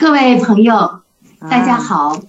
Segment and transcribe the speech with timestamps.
[0.00, 1.02] 各位朋友，
[1.40, 2.22] 大家好，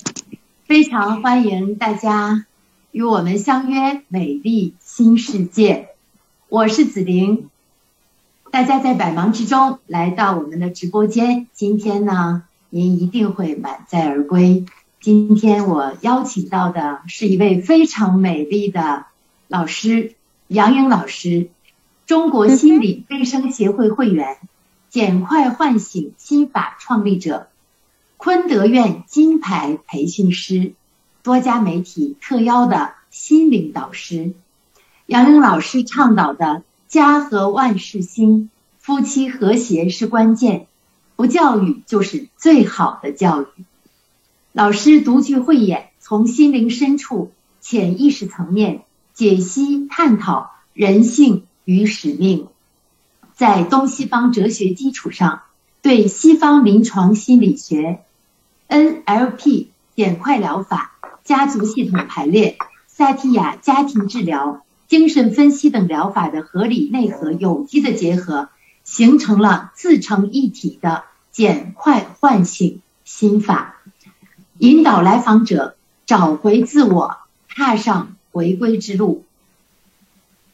[0.65, 2.47] 非常欢迎大家
[2.91, 5.89] 与我们相约美丽新世界。
[6.49, 7.47] 我是紫玲，
[8.49, 14.65] 大家在百忙之中来到我们的直播间，今天呢，您一定会满载而归。
[14.99, 19.05] 今天我邀请到的是一位非常美丽的
[19.47, 20.15] 老师，
[20.47, 21.49] 杨颖老师，
[22.07, 24.37] 中国心理卫生协会会员，
[24.89, 27.47] 简快唤醒心法创立者。
[28.21, 30.73] 昆德院金牌培训师，
[31.23, 34.33] 多家媒体特邀的心灵导师，
[35.05, 40.67] 杨玲老师倡导的“家和万事兴”，夫妻和谐是关键，
[41.15, 43.45] 不教育就是最好的教育。
[44.51, 48.81] 老师独具慧眼，从心灵深处、潜意识层面
[49.13, 52.49] 解析探讨人性与使命，
[53.33, 55.43] 在东西方哲学基础上，
[55.81, 58.01] 对西方临床心理学。
[58.69, 60.91] NLP 简快疗法、
[61.23, 68.49] 家族系统排列、萨提亚家庭治疗、精神分析等疗法的合理内核、有机的结合，
[68.83, 73.77] 形成了自成一体的简快唤醒心法，
[74.59, 79.25] 引导来访者找回自我，踏上回归之路。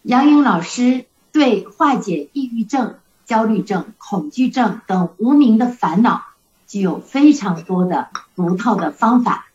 [0.03, 2.95] 杨颖老师对化解抑郁症、
[3.25, 6.23] 焦虑症、恐惧症等无名的烦恼。
[6.67, 9.47] 具有非常多的独套的方法。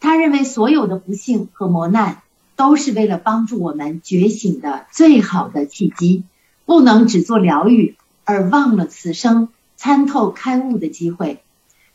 [0.00, 2.22] 他认为所有的不幸和磨难
[2.56, 6.24] 都是为了帮助我们觉醒的最好的契机，
[6.66, 11.40] 不能只做疗愈而忘了此生参透开悟的机会。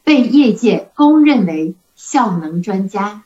[0.04, 3.24] 被业界公认为效能专家。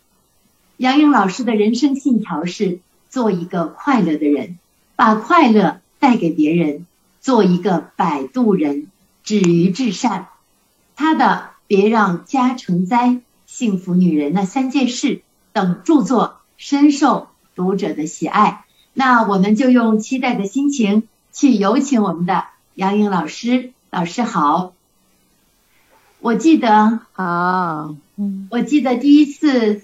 [0.77, 4.59] 杨颖老师的人生信条是做一个快乐的人，
[4.95, 6.85] 把快乐带给别人，
[7.19, 8.87] 做一个摆渡人，
[9.23, 10.27] 止于至善。
[10.97, 11.25] 他的
[11.67, 13.07] 《别让家成灾》
[13.45, 15.21] 《幸福女人》那三件事
[15.53, 23.71] 等著作深受读者的喜爱，那我们就用期待的心情去有请我们的杨颖老师。
[23.91, 24.73] 老师好，
[26.19, 29.81] 我记得啊，嗯，我记得第一次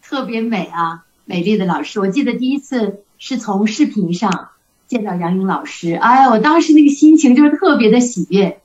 [0.00, 1.98] 特别美啊，美丽的老师。
[1.98, 4.50] 我记得第一次是从视频上
[4.86, 8.60] 见到杨颖老师，哎呀，我当时那个心情就是特别的喜悦，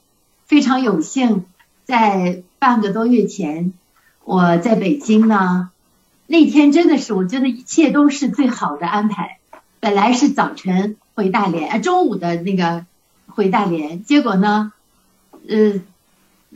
[0.45, 1.45] 非常有幸。
[1.87, 3.71] 在半个多月前，
[4.25, 5.69] 我在北京呢。
[6.27, 9.37] 那天真的是，我觉得一切都是最好的安排。
[9.79, 12.85] 本来是早晨回大连，中午的那个
[13.27, 14.73] 回大连，结果呢，
[15.47, 15.79] 呃，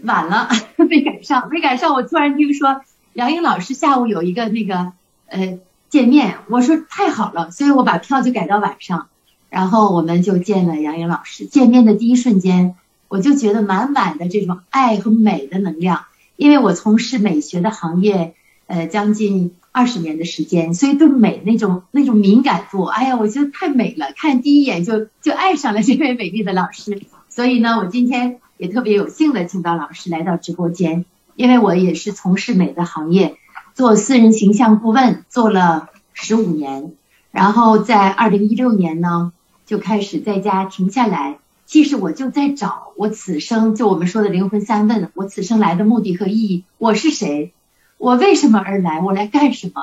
[0.04, 1.94] 晚了， 没赶上，没赶上。
[1.94, 2.82] 我突然听说
[3.14, 4.92] 杨颖老师下午有一个那个
[5.28, 9.08] 呃见面，我说太好了，所以我把票就改到晚上，
[9.50, 11.46] 然后我们就见了杨颖老师。
[11.46, 12.76] 见面的第一瞬间。
[13.12, 16.06] 我就觉得满满的这种爱和美的能量，
[16.38, 18.36] 因为我从事美学的行业，
[18.68, 27.02] 呃，将近二十年的时间，所以对美那种那种敏感度，哎呀，我觉得太美了，看第一眼就就爱上了这位美丽的老师。
[27.28, 31.04] 所以呢，我今天也特别有幸的请到老师来到直播间，
[31.36, 33.36] 因为我也是从事美的行业，
[33.74, 36.94] 做私人形象顾问做了十五年，
[37.32, 39.34] 然后在二零一六年呢，
[39.66, 41.40] 就开始在家停下来。
[41.72, 47.54] 其实我就在找我此生，就我们说的灵魂三问，我此生来的目的和意义，我是谁，
[47.98, 49.82] 我为什么而来，我来干什么，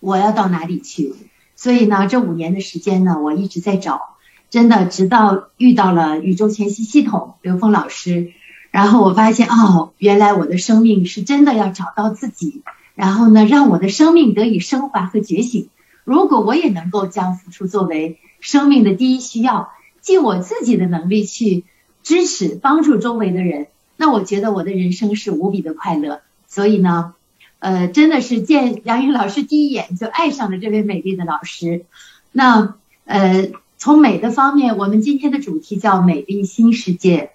[0.00, 1.14] 我要到哪里去？
[1.54, 4.16] 所以呢，这五年的时间呢，我一直在找，
[4.50, 8.32] 真的，直到遇到了宇宙全息系统刘峰老师，
[8.70, 12.60] 然后我发现哦，原来我的生命是真的要找到自己，
[12.94, 15.70] 然后呢，让我的生命得以升华和觉醒。
[16.04, 19.70] 如果我也能够将付出作为生命的第一需要。
[20.06, 21.64] 尽我自己的能力去
[22.04, 26.20] 支持、帮助周围的人，那我觉得我的人生是无比的快乐。
[26.46, 27.14] 所以呢，
[27.58, 31.86] 呃，真的是见杨颖老师第一眼就爱上了这位美丽的老师。
[32.30, 37.32] 那呃，从美的方面，我们今天的主题叫“美丽新世界”，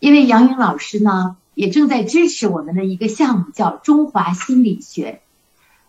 [0.00, 5.20] 因为杨颖老师呢也正在支持我们的一个项目，叫中华心理学。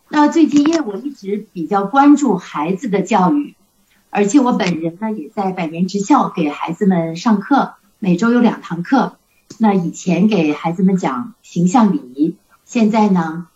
[0.09, 3.55] 那最近因为我一直比较关注孩子的教育。
[4.15, 9.17] 而且我本人呢，也在百年职校给孩子们上课，每周有两堂课。
[9.57, 13.47] 那以前给孩子们讲形象礼仪，现在呢，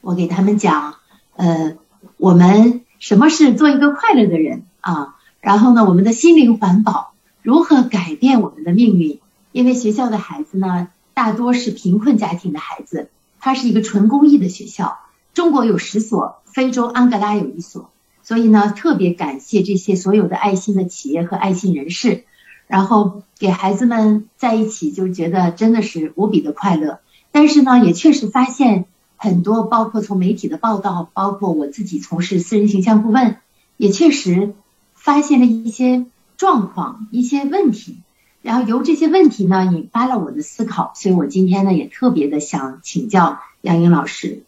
[0.00, 0.94] 我给他们讲，
[1.34, 1.76] 呃，
[2.18, 5.16] 我们什么是做一个快乐的人啊？
[5.40, 9.18] 然后呢，我们的心灵环保如何改变我们的命运？
[9.50, 13.10] 因为学校的孩子呢，大多是贫困家庭的孩子，
[13.40, 15.00] 它是一个纯公益的学校。
[15.34, 17.90] 中国有十所，非洲安哥拉有一所。
[18.30, 22.22] 所以呢，特别感谢这些所有的爱心的企业和爱心人士，
[22.68, 27.00] 然后给孩子们在一起就觉得真的是无比的快乐。
[27.32, 28.84] 但是呢，也确实发现
[29.16, 33.38] 很多，包括从媒体的报道，包括我自己从事私人形象顾问，
[33.76, 34.54] 也确实
[34.94, 36.06] 发现了一些
[36.36, 37.98] 状况、一些问题。
[38.42, 44.44] 然后由这些问题呢，引发了我的思考，所以我今天呢，也特别的想请教杨颖老师。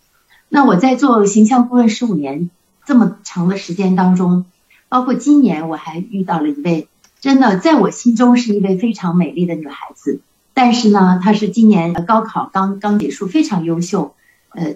[0.49, 2.49] 那我在做形象顾问十五年
[2.85, 4.45] 这么长的时间当中，
[4.89, 6.89] 包括今年我还遇到了一位，
[7.21, 10.21] 真的在我心中是一位非常美丽的女孩子。
[10.55, 14.15] 但是呢，她是今年高考刚刚结束，非常优秀，
[14.51, 14.75] 呃，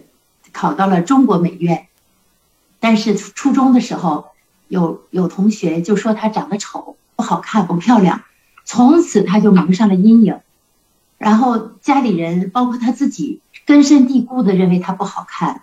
[0.52, 1.86] 考到了中国美院。
[2.80, 4.26] 但是初中的时候，
[4.68, 8.22] 有有同学就说她长得丑，不好看，不漂亮。
[8.64, 10.40] 从此她就蒙上了阴影，
[11.18, 15.62] 然后家里人包括她自己根深蒂固的认为她不好看。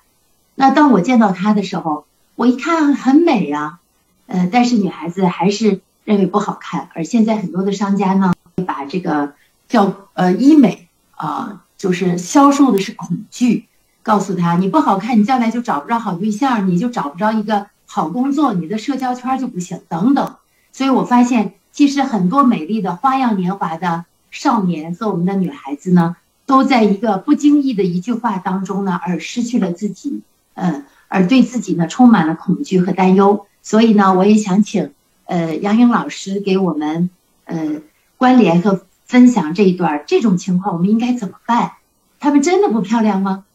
[0.56, 2.06] 那当我见到她的时候，
[2.36, 3.80] 我一看很美啊，
[4.28, 6.90] 呃，但是女孩子还是认为不好看。
[6.94, 8.34] 而现在很多的商家呢，
[8.66, 9.34] 把这个
[9.68, 13.68] 叫呃医美啊，就是销售的是恐惧，
[14.02, 20.36] 告诉他你不好看，你将来就找不着好对象，你就找不着一个好工作，你的社交圈就不行等等。
[20.72, 21.54] 所以我发现。
[21.74, 26.16] 其实很多美丽的花样年华的少年和我们的女孩子呢，
[26.46, 30.22] 都在一个不经意的一句话当中呢，而失去了自己，
[30.54, 33.46] 嗯，而对自己呢充满了恐惧和担忧。
[33.62, 34.94] 所以呢，我也想请
[35.26, 37.10] 呃杨颖老师给我们
[37.46, 37.82] 呃
[38.18, 41.74] 关联和分享这一段这种情况，我们应该怎么办？
[42.20, 43.46] 她们真的不漂亮吗？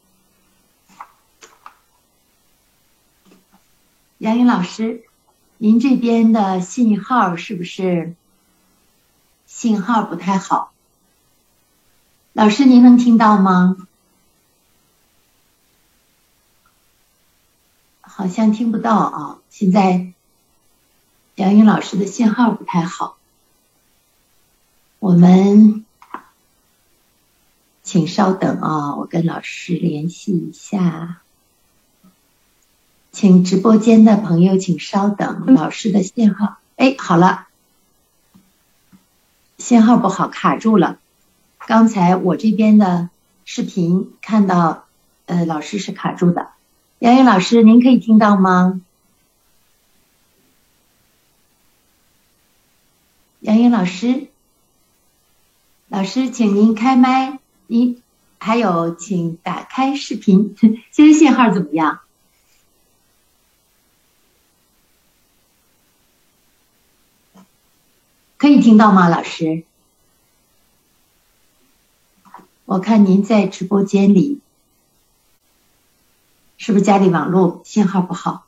[4.19, 5.03] 杨颖老师。
[5.61, 8.15] 您这边的信号是不是
[9.45, 10.71] 信号不太好？
[12.33, 13.88] 老师，您能听到吗？
[18.19, 19.39] 好像听不到啊！
[19.49, 20.09] 现在
[21.37, 23.17] 杨颖老师的信号不太好，
[24.99, 25.87] 我们
[27.85, 31.21] 请稍等啊，我跟老师联系一下。
[33.13, 37.47] 请直播间的朋友，请稍等，老师的信号，哎，好了，
[39.59, 40.99] 信号不好，卡住了。
[41.69, 43.11] 刚才我这边的
[43.45, 44.87] 视频看到，
[45.27, 46.49] 呃，老师是卡住的。
[47.01, 48.81] 杨颖老师，您可以听到吗？
[53.39, 54.27] 杨颖老师，
[55.87, 58.03] 老师，请您开麦，您
[58.39, 60.57] 还有，请打开视频。
[60.91, 62.01] 现在信号怎么样？
[68.37, 69.63] 可以听到吗，老师？
[72.65, 74.41] 我看您在直播间里，
[76.59, 78.45] 是不是家里网络信号不好？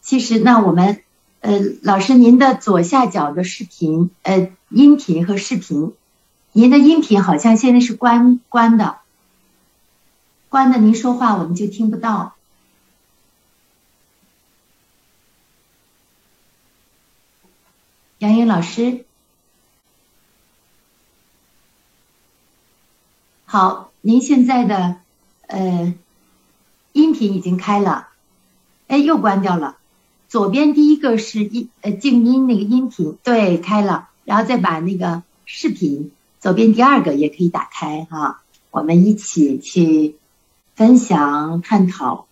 [0.00, 1.04] 其实，那我们，
[1.40, 5.94] 呃，老师，您的左下角的视频，呃，音频和视频，
[6.52, 8.98] 您的音频好像现在是关关的，
[10.48, 12.34] 关的，您说话我们就听不到。
[18.18, 19.04] 杨颖老师，
[23.44, 24.96] 好，您现在的
[25.46, 25.94] 呃
[26.92, 28.08] 音频已经开了，
[28.88, 29.76] 哎，又关掉了。
[30.28, 38.40] 左边第一个是音呃静音那个音频，对，开了，然后再把那个视频左边第二个也可以打开哈，
[38.70, 40.14] 我们一起去
[40.76, 42.26] 分享探讨。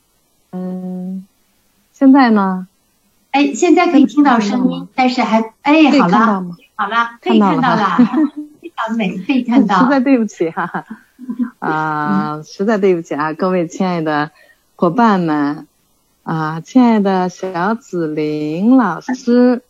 [0.52, 1.26] 嗯，
[1.92, 2.68] 现在呢？
[3.32, 6.46] 哎，现在可以听到声音，但是还哎，好了，
[6.76, 7.96] 好了，可以看到了，
[8.62, 9.80] 非常美，可以看到。
[9.84, 10.84] 实在对不起哈，
[11.58, 14.30] 啊，实在对不起啊，各位亲爱的
[14.80, 15.66] 伙伴们，
[16.22, 19.60] 啊，亲爱的小紫菱老师，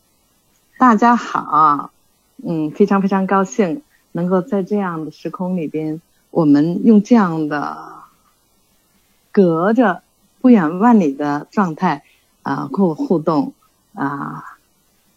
[0.77, 1.91] 大家好，
[2.37, 3.81] 嗯，非常非常高兴
[4.13, 8.03] 能够在这样的时空里边，我们用这样的
[9.33, 10.03] 隔着
[10.43, 12.05] 不远万里的状态
[12.43, 13.55] 啊，跟我互动。
[13.95, 14.59] 啊，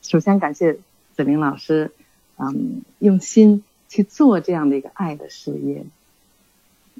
[0.01, 0.79] 首先感谢
[1.17, 1.91] 子玲老师，
[2.37, 5.85] 嗯，用心去做这样的一个爱的事业。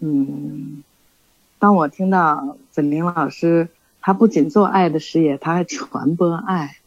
[0.01, 0.83] 嗯，
[1.61, 3.69] 当我听到子明老师，
[4.01, 6.77] 他不仅做爱的事业，他还传播爱、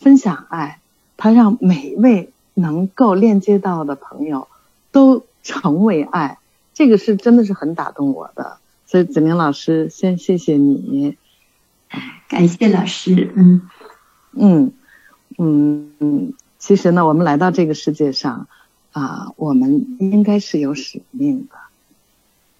[0.00, 0.80] 分享爱，
[1.16, 4.48] 他让每位能够链接到的朋友
[4.90, 6.38] 都成为爱，
[6.74, 8.56] 这个是真的是很打动我的。
[8.84, 11.16] 所以子明老师，先谢谢你，
[12.28, 13.62] 感谢老师，嗯。
[14.32, 14.72] 嗯
[15.38, 18.48] 嗯嗯，其实呢，我们来到这个世界上，
[18.90, 21.54] 啊，我们应该是有使命的。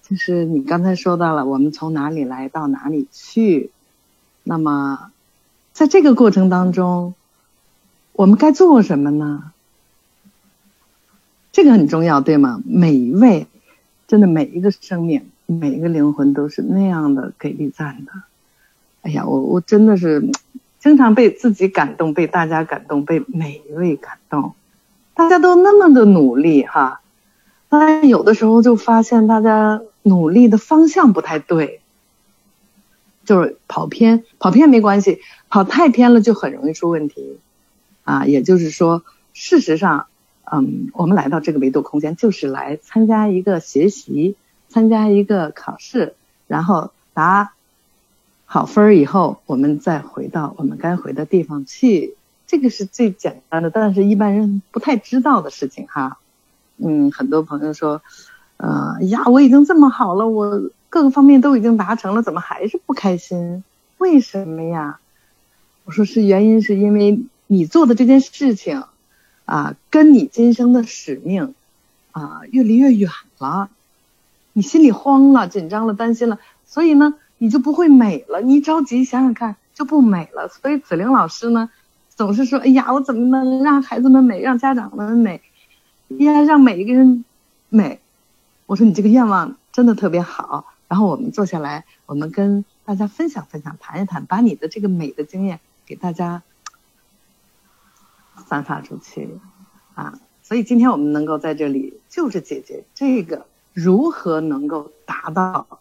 [0.09, 3.71] 就是你刚才说到了，我们从哪里来到哪里去，
[4.43, 5.11] 那么
[5.73, 7.13] 在这个过程当中，
[8.13, 9.51] 我们该做什么呢？
[11.51, 12.61] 这个很重要，对吗？
[12.65, 13.47] 每一位
[14.07, 18.11] 真的每一个生命、每一个灵魂都是那样的给力赞的。
[19.01, 20.31] 哎呀，我我真的是
[20.79, 24.53] 经常被自己感动，被大家感动，被每一位感动。
[25.13, 27.01] 大家都那么的努力哈，
[27.67, 31.81] 但有的时候就发现大家努力的方向不太对，
[33.25, 37.39] 就是跑偏，跑偏没关系，跑太偏了就很容易出问题。
[38.03, 40.07] 啊，也就是说，事实上，
[40.49, 44.37] 嗯，我们来到这个维度空间，就是来参加一个学习，
[44.69, 46.15] 参加一个考试，
[46.47, 47.51] 然后答
[48.45, 52.15] 好分儿以后，我们再回到我们该回的地方去。
[52.47, 56.17] 这个是最简单的，但是一般人不太知道的事情哈。
[56.77, 58.01] 嗯，很多朋友说，
[58.57, 63.63] 呃，呀，我已经这么好了，我各个方面都已经达成了，怎么还是不开心？
[63.97, 64.99] 为什么呀？
[65.85, 67.19] 我说是原因是因为。
[67.49, 68.83] 你做的这件事情，
[69.45, 71.53] 啊，跟你今生的使命，
[72.11, 73.69] 啊，越离越远了，
[74.51, 78.41] 你心里慌了、紧张了、担心了，所以呢，你就不会美了。
[78.41, 80.49] 你着急，想想看，就不美了。
[80.49, 81.69] 所以子玲老师呢，
[82.09, 85.41] 总是说：“哎呀，我怎么能让孩子们美，让家长们美，
[86.09, 87.23] 呀，让每一个人
[87.69, 88.01] 美？”
[88.67, 96.43] 我说：“你这个愿望真的特别好。”然后我们坐下来，我们跟大家分享分享，谈一谈，把你的这个美的经验给大家。
[98.47, 99.39] 散发出去，
[99.95, 105.79] 啊，所以今天我们能够在这里，就是解决这个如何能够达到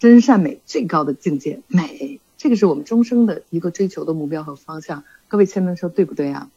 [0.00, 5.04] 真善美最高的境界美，这个是我们终生的一个追求的目标和方向。
[5.28, 6.50] 各位亲们说对不对啊？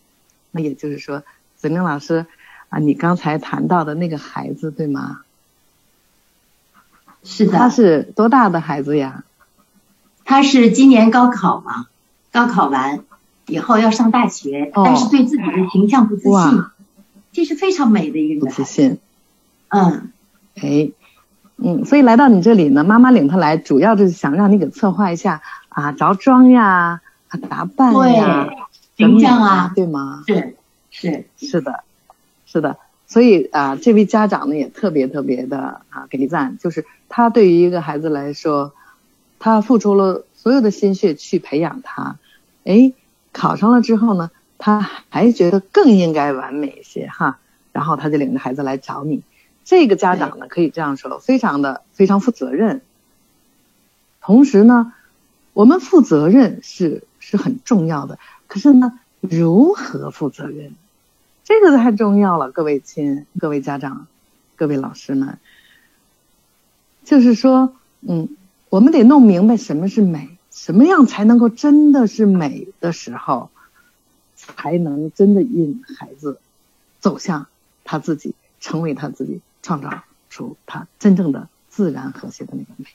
[0.50, 1.24] 那也就是说，
[1.56, 2.26] 子明老师
[2.70, 5.22] 啊，你刚才谈到的那个孩子对吗？
[7.24, 7.58] 是的。
[7.58, 9.24] 他是多大的孩子呀？
[10.26, 11.88] 他是今年高考嘛，
[12.32, 13.04] 高考完。
[13.46, 16.64] 以后要上大学，但是对自己的形象不自信，
[17.34, 19.00] 这是非常美的一个不自信。
[19.68, 20.14] 嗯，
[20.56, 20.92] 哎，
[21.58, 28.48] 嗯，所以来到你这里呢，妈妈领他来，主要就是想让你给策划一下啊，着装呀，啊，打扮呀，
[28.96, 30.24] 形象啊，对吗？
[30.26, 30.56] 是
[30.90, 31.84] 是是的，
[32.46, 32.78] 是的。
[33.14, 38.74] 所以啊，这位家长呢也特别特别的啊给赞，就是他对于一个孩子来说，
[39.38, 42.18] 他付出了所有的心血去培养他，
[42.66, 42.94] 哎。
[43.36, 44.30] 考上了之后呢，
[44.60, 44.80] 他
[45.10, 47.40] 还觉得更应该完美一些哈，
[47.72, 49.24] 然后他就领着孩子来找你。
[49.66, 52.82] 这个家长呢，可以这样说，非常的非常负责任。
[54.22, 54.94] 同时呢，
[55.54, 60.76] 我们负责任是是很重要的，可是呢，如何负责任，
[61.44, 62.52] 这个太重要了。
[62.52, 64.08] 各位亲，各位家长，
[64.56, 65.38] 各位老师们，
[67.04, 68.30] 就是说，嗯，
[68.70, 70.38] 我们得弄明白什么是美。
[70.52, 73.50] 什么样才能够真的是美的时候，
[74.36, 76.40] 才能真的引孩子
[77.00, 77.48] 走向
[77.84, 82.86] 他自己，成为他自己，创造出他真正的自然和谐的那个美。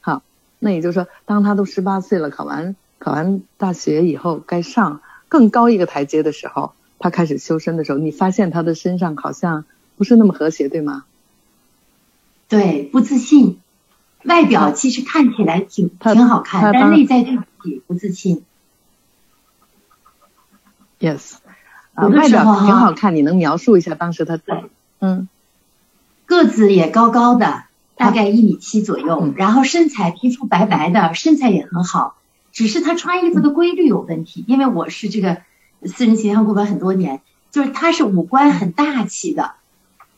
[0.00, 0.22] 好，
[0.58, 9.64] 那也就是说，当他都十八岁了，考完考完大学以后，该上更高一个台阶的时候，他开始修身的时候，你发现他的身上好像
[9.96, 11.04] 不是那么和谐，对吗？
[12.48, 13.58] 对，不自信。
[14.24, 18.44] 外表其实看起来挺挺好看，但内在对自己不自信。
[21.00, 21.32] Yes，
[21.94, 24.62] 啊，外表挺好看，你能描述一下当时他在？
[25.00, 25.28] 嗯，
[26.24, 27.64] 个子也高高的，
[27.96, 32.14] 大概一米七左右，然后身材皮肤白白的，身材也很好，
[32.52, 34.44] 只是他穿衣服的规律有问题。
[34.46, 35.42] 因为我是这个
[35.84, 37.20] 私人形象顾问很多年，
[37.50, 39.52] 就是他是五官很大气的，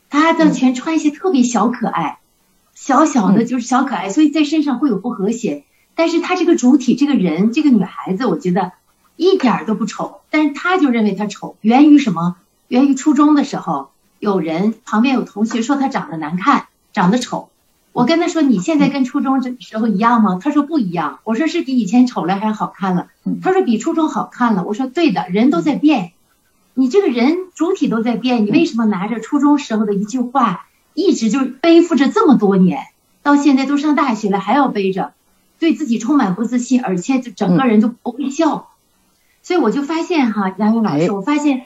[0.09, 2.19] 他的全穿一些特别小可爱。
[2.73, 5.63] 小小的就是小可爱，所以在身上会有不和谐。
[5.95, 8.73] 但是她这个主体，这个人，这个女孩子，我觉得
[9.15, 10.19] 一点都不丑。
[10.29, 12.35] 但是她就认为她丑，源于什么？
[12.67, 17.49] 源于初中的时候，有人旁边有同学说她长得难看，长得丑。
[17.95, 23.07] 我跟他说：“你现在跟初中这时候一样吗？”他说：“不一样。”我说：“是比以前丑了还是好看了？”
[23.41, 26.11] 他说：“比初中好看了。”我说：“对的，人都在变，
[26.73, 32.85] 你这个人主体都在变，你为什么拿着初中时候的一句话？”一直就背负着这么多年，
[33.23, 35.13] 到现在都上大学了还要背着，
[35.59, 38.69] 对自己充满不自信，而且就整个人就不会笑。
[39.41, 41.65] 所以我就发现哈，杨云老师，我发现，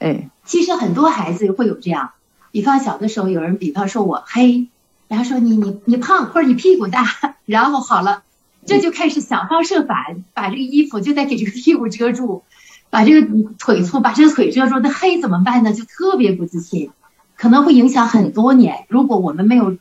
[0.00, 2.10] 哎，其实很多孩子会有这样，
[2.52, 4.68] 比方小的时候有人比方说我黑，
[5.08, 7.04] 然后说你你你胖或者你屁股大，
[7.44, 8.22] 然后好了，
[8.66, 12.44] 这就开始想方设法把这个衣服就得给这个屁股遮住，
[12.90, 13.26] 把这个
[13.58, 15.72] 腿粗把这个腿遮住，那黑怎么办呢？
[15.72, 16.92] 就特别不自信。
[17.34, 18.86] 可能会影响很多年。
[18.88, 19.76] 如果我们没有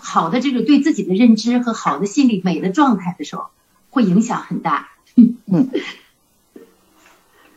[0.00, 3.46] 好的这个对自己的认知和好的心理美的状态的时候，
[3.90, 4.88] 会影响很大。
[5.14, 5.70] 嗯，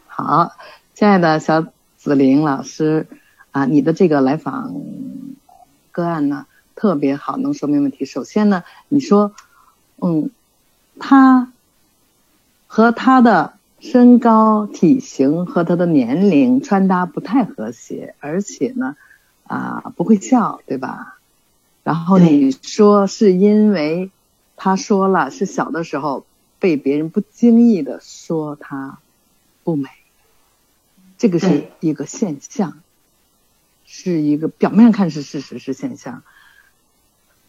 [0.06, 0.52] 好，
[0.94, 1.66] 亲爱的小
[1.98, 3.08] 紫菱老师
[3.54, 4.74] 啊，你的这个来访
[5.92, 8.04] 个案呢，特别好，能说明问题。
[8.04, 9.32] 首先呢，你说，
[10.02, 10.32] 嗯，
[11.00, 11.52] 他
[12.66, 18.96] 和他的身高、体型和他的年龄穿搭不太和谐，而且呢，
[19.46, 21.20] 啊，不会笑，对吧？
[21.84, 24.10] 然后你说是因为
[24.56, 26.26] 他说了是小的时候
[26.58, 28.98] 被别人不经意的说他
[29.64, 29.90] 不美，
[31.20, 32.80] 这个是一个现象，
[33.86, 36.24] 是一个表面看是事实是现象。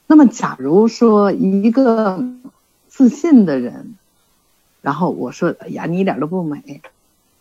[0.06, 2.24] 那么假如说一个
[2.88, 3.94] 自信的人，
[4.82, 6.82] 然后我说哎呀你一点都不美，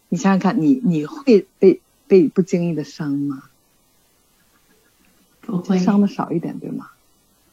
[0.09, 3.43] 你想想看你你会被被不经意的伤吗？
[5.41, 6.91] 不会伤的少一点，对吗？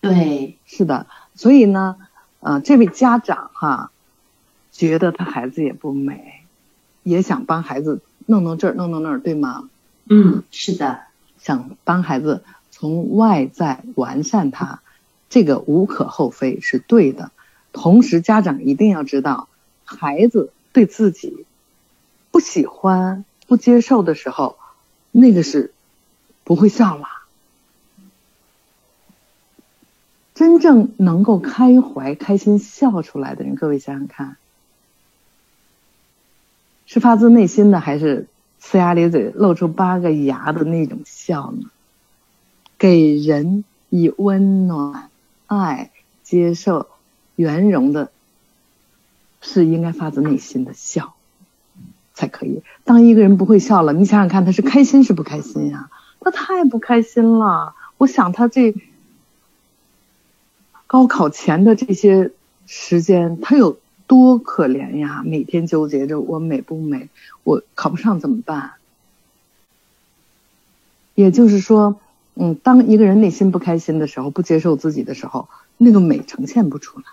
[0.00, 1.08] 对，是的。
[1.34, 1.96] 所以呢，
[2.38, 3.90] 呃，这位家长哈，
[4.70, 6.44] 觉得他孩子也不美，
[7.02, 9.68] 也想帮孩子弄弄这儿弄弄那儿，对吗？
[10.08, 11.00] 嗯，是的，
[11.40, 14.82] 想帮孩子从外在完善他，
[15.28, 17.30] 这个无可厚非，是对的。
[17.72, 19.48] 同时，家长一定要知道，
[19.84, 21.46] 孩子对自己
[22.30, 24.58] 不喜欢、不接受的时候，
[25.12, 25.72] 那个是
[26.44, 27.06] 不会笑了。
[30.34, 34.36] 真正能够开怀、开心笑出来的人，各位想想看，
[36.86, 38.26] 是发自内心的，还是
[38.62, 41.70] 呲牙咧嘴、露出八个牙的那种笑呢？
[42.78, 45.10] 给人以温暖、
[45.46, 45.90] 爱、
[46.22, 46.86] 接受、
[47.36, 48.10] 圆融的，
[49.40, 51.14] 是应该发自内心的笑
[52.14, 52.62] 才可以。
[52.84, 55.90] 当一个人不会笑了，你想想看，他是开心是不开心呀？
[56.20, 57.74] 他太不开心了。
[57.96, 58.74] 我想他这。
[60.86, 62.32] 高考前的这些
[62.66, 63.78] 时间，他有
[64.10, 65.22] 多可怜呀！
[65.24, 67.10] 每天纠结着我美不美，
[67.44, 68.72] 我考不上怎么办？
[71.14, 72.00] 也就是说，
[72.34, 77.04] 嗯，当一个人内心不开心的时候，不接受自己的时候，那个美呈现不出来。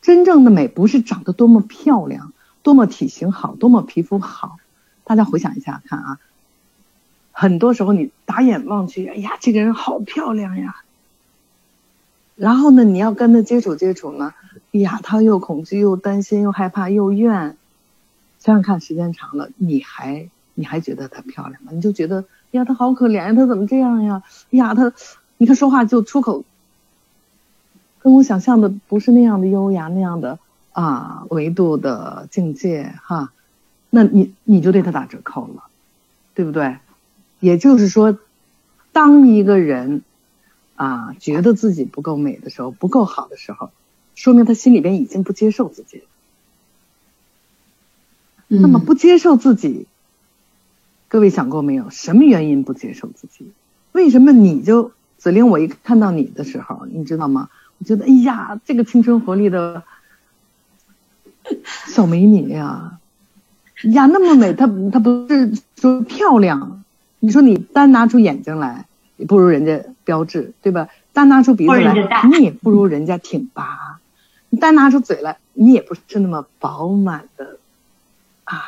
[0.00, 4.58] 真正的美不是长得多么漂亮，多么体型好，多么皮肤好。
[5.02, 6.20] 大家回想一下看啊，
[7.32, 10.76] 很多时候你打眼望去，哎呀，这个人好漂亮呀。
[12.36, 14.34] 然后呢，你要跟他接触接触呢，
[14.80, 17.56] 呀，他又恐惧又担心又害怕又怨，
[18.38, 21.72] 想想看，时间长了，你还你还觉得她漂亮吗？
[21.72, 24.22] 你就觉得呀，她好可怜呀，她怎么这样呀？
[24.50, 24.92] 呀，她，
[25.36, 26.44] 你看说话就出口，
[28.00, 30.38] 跟我想象的不是那样的优雅那样的
[30.72, 33.32] 啊维度的境界哈，
[33.90, 35.64] 那你你就对他打折扣了，
[36.34, 36.78] 对不对？
[37.40, 38.18] 也就是说，
[38.92, 40.02] 当一个人。
[40.76, 43.70] 啊，觉得自己不够美的时候，不够好的时候，
[44.14, 46.04] 说明他心里边已经不接受自己了。
[48.48, 49.86] 那么不接受自己，
[51.08, 51.90] 各位想过没有？
[51.90, 53.52] 什么原因不接受自己？
[53.92, 55.48] 为什么你就子玲？
[55.48, 57.48] 我一看到你的时候，你知道吗？
[57.78, 59.82] 我觉得，哎呀，这个青春活力的
[61.86, 62.98] 小美女呀，
[63.82, 66.84] 呀，那么美，她她不是说漂亮？
[67.18, 68.86] 你说你单拿出眼睛来。
[69.16, 70.88] 也不如人家标致，对吧？
[71.12, 71.94] 单拿出鼻子来，
[72.28, 73.93] 你也不如人家挺拔；
[74.54, 77.58] 你单拿出嘴来，你也不是那么饱满的
[78.44, 78.62] 啊。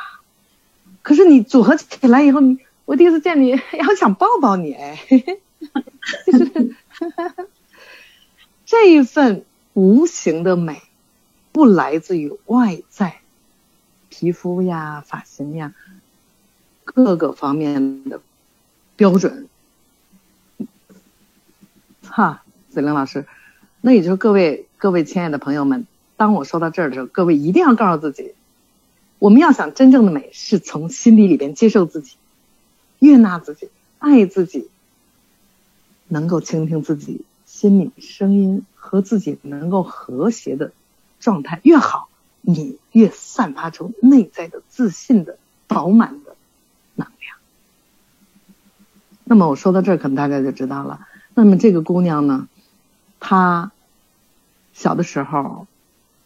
[1.01, 5.01] 可是你组合起来以后，你我第一次见你，我想抱抱你哎。
[8.65, 10.81] 这一份无形的美，
[11.53, 13.21] 不来自于外在，
[14.09, 15.73] 皮肤呀、发型呀，
[16.83, 18.19] 各个方面的
[18.97, 19.47] 标准。
[22.03, 23.25] 哈，子玲老师，
[23.79, 25.87] 那也就是各位各位亲爱的朋友们，
[26.17, 28.35] 当我说到这儿的时候，各位一定要告诉自己，
[29.17, 32.15] 我们要想真正的美，是从心底里边接受自己，
[32.99, 34.69] 悦纳自己，爱自己，
[36.07, 40.71] 能够倾听自己心里声音和自己能够和谐的
[41.19, 42.07] 状态越好，
[42.41, 46.35] 你越散发出内在的自信的饱满的
[46.93, 47.37] 能量。
[49.23, 51.07] 那么我说到这儿，可能大家就知道了。
[51.33, 52.47] 那么这个姑娘呢，
[53.19, 53.71] 她
[54.77, 55.65] 小的时候，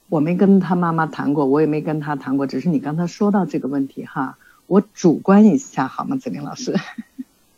[0.10, 4.38] 我没跟他妈妈谈过，我也没跟他谈过，只是你刚才说到这个问题哈，
[4.68, 6.76] 我主观一下好吗，子明老师？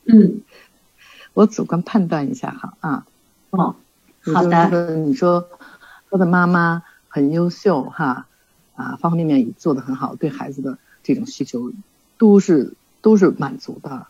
[0.05, 0.41] 嗯，
[1.33, 3.07] 我主观判断一下哈啊。
[3.49, 3.75] 哦，
[4.35, 4.95] 好的。
[4.97, 5.47] 你说
[6.11, 8.27] 他的妈妈很优秀哈，
[8.75, 11.71] 啊，方方面面也做得很好，对孩子的这种需求
[12.19, 14.05] 都是都是满足的。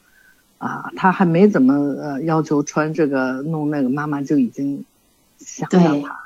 [0.58, 4.84] 啊，他还没怎么呃要求穿这个弄那个，妈妈就已经
[5.38, 6.23] 想让他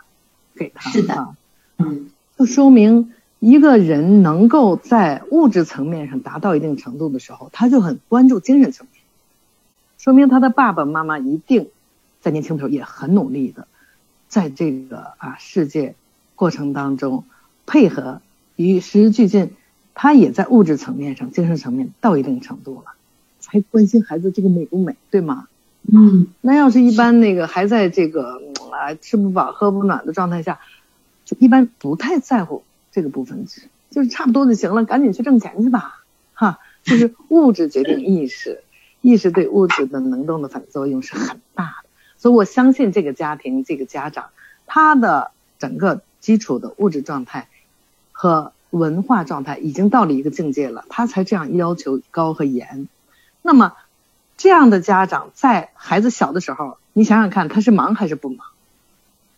[0.58, 0.90] 给他。
[0.90, 1.36] 是的，
[1.78, 9.02] 嗯，就说明一个人能够在物质层面上达到一定程度的时候，他就很关注精神层面，
[9.98, 11.68] 说明他的爸爸妈妈一定
[12.20, 13.68] 在年轻的时候也很努力的，
[14.28, 15.96] 在这个啊世界
[16.36, 17.24] 过程当中
[17.66, 18.22] 配合
[18.56, 19.52] 与时俱进，
[19.94, 22.94] 他也在物质层面上、精神层面到一定程度了，
[23.40, 25.48] 才关心孩子这个美不美，对吗？
[25.90, 28.42] 嗯，那要是一般那个还在这个
[28.78, 30.60] 啊吃不饱喝不暖的状态下，
[31.26, 33.46] 就一般不太在乎这个部分，
[33.90, 38.64] 就是差不多就行了，赶紧去挣钱去吧，哈，就是物质决定意识。
[39.00, 44.32] 意识对物质的能动的反作用是很大的，所以我相信这个家庭这个家长，
[44.66, 47.48] 他的整个基础的物质状态
[48.12, 52.90] 和文化状态已经到了一个境界了，他才这样要求高和严。
[53.44, 53.76] 那么
[54.36, 58.48] 这样的家长在孩子小的时候，你想想看，他是忙还是不忙？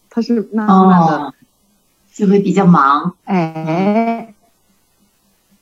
[0.10, 1.34] 他是慢慢的
[2.13, 4.34] 就会比较忙，哎，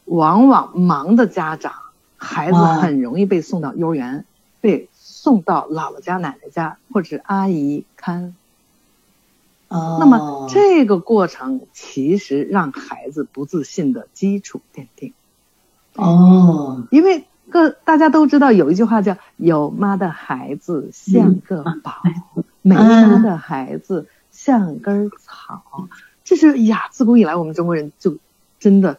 [0.05, 1.73] 往往忙的家长。
[2.19, 4.25] 孩子很容易被送到幼儿园，
[4.60, 8.33] 被送到姥姥家、奶奶家，或者是阿姨看。
[9.67, 9.97] 哦。
[9.99, 15.13] 那么这个过程其实让孩子不自信的基础奠定。
[15.93, 16.88] 哦。
[16.89, 22.01] 因为个大家都知道有一句话叫“有妈的孩子像个宝，
[22.63, 24.07] 没妈的孩子
[24.47, 25.89] 像根草”。
[26.23, 28.15] 这是呀，自古以来我们中国人就
[28.62, 28.97] 真的。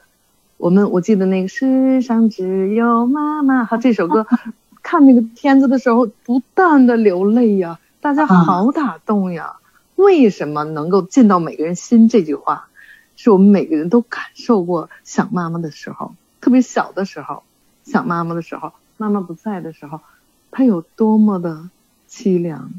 [0.58, 4.26] 我们我记得那个世上只有妈妈哈这首歌，
[4.82, 9.56] 看那个片子的时候不断的流泪呀，大家好打动呀。
[9.94, 12.10] 为什么能够进到每个人心？
[12.10, 12.68] 这句话，
[13.16, 17.42] 是我们每个人都感受过想妈妈的时候，特别小的时候，
[17.84, 20.00] 想妈妈的时候，妈妈不在的时候，
[20.50, 21.70] 她有多么的
[22.10, 22.70] 凄凉，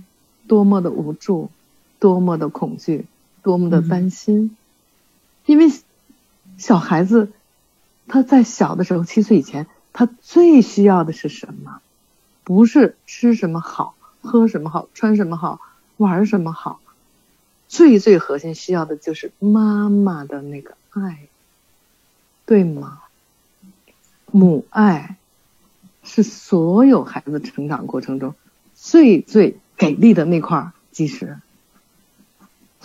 [0.47, 1.49] 多么的无助，
[1.99, 3.05] 多么的恐惧，
[3.43, 4.55] 多么的担心，
[5.45, 5.65] 因为
[6.57, 7.31] 小孩子。
[8.11, 11.79] 他在小的时候，七岁以前，他最需要的是什么？
[12.43, 15.61] 不是吃什么好，喝什么好，穿什么好，
[15.97, 16.79] 玩什么好，
[17.67, 21.27] 最最核心需要的就是妈妈的那个爱，
[22.47, 23.03] 对吗？
[24.31, 25.17] 母爱
[26.03, 28.33] 是所有孩子成长过程中
[28.73, 31.37] 最最给力的那块基石。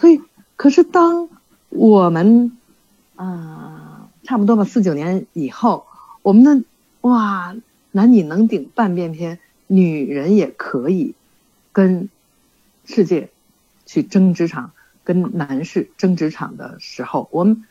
[0.05, 0.21] 所以，
[0.57, 1.31] 可是当
[1.71, 2.59] 我们
[3.17, 4.11] 啊。
[4.23, 5.87] 差不多吧，四九年以后，
[6.23, 6.67] 我们的
[7.03, 7.55] 哇，
[7.91, 11.15] 男女能顶半边天，女人也可以
[11.73, 12.09] 跟
[12.87, 13.29] 世界
[13.85, 14.73] 去争职场，
[15.05, 17.65] 跟男士争职场的时候，我们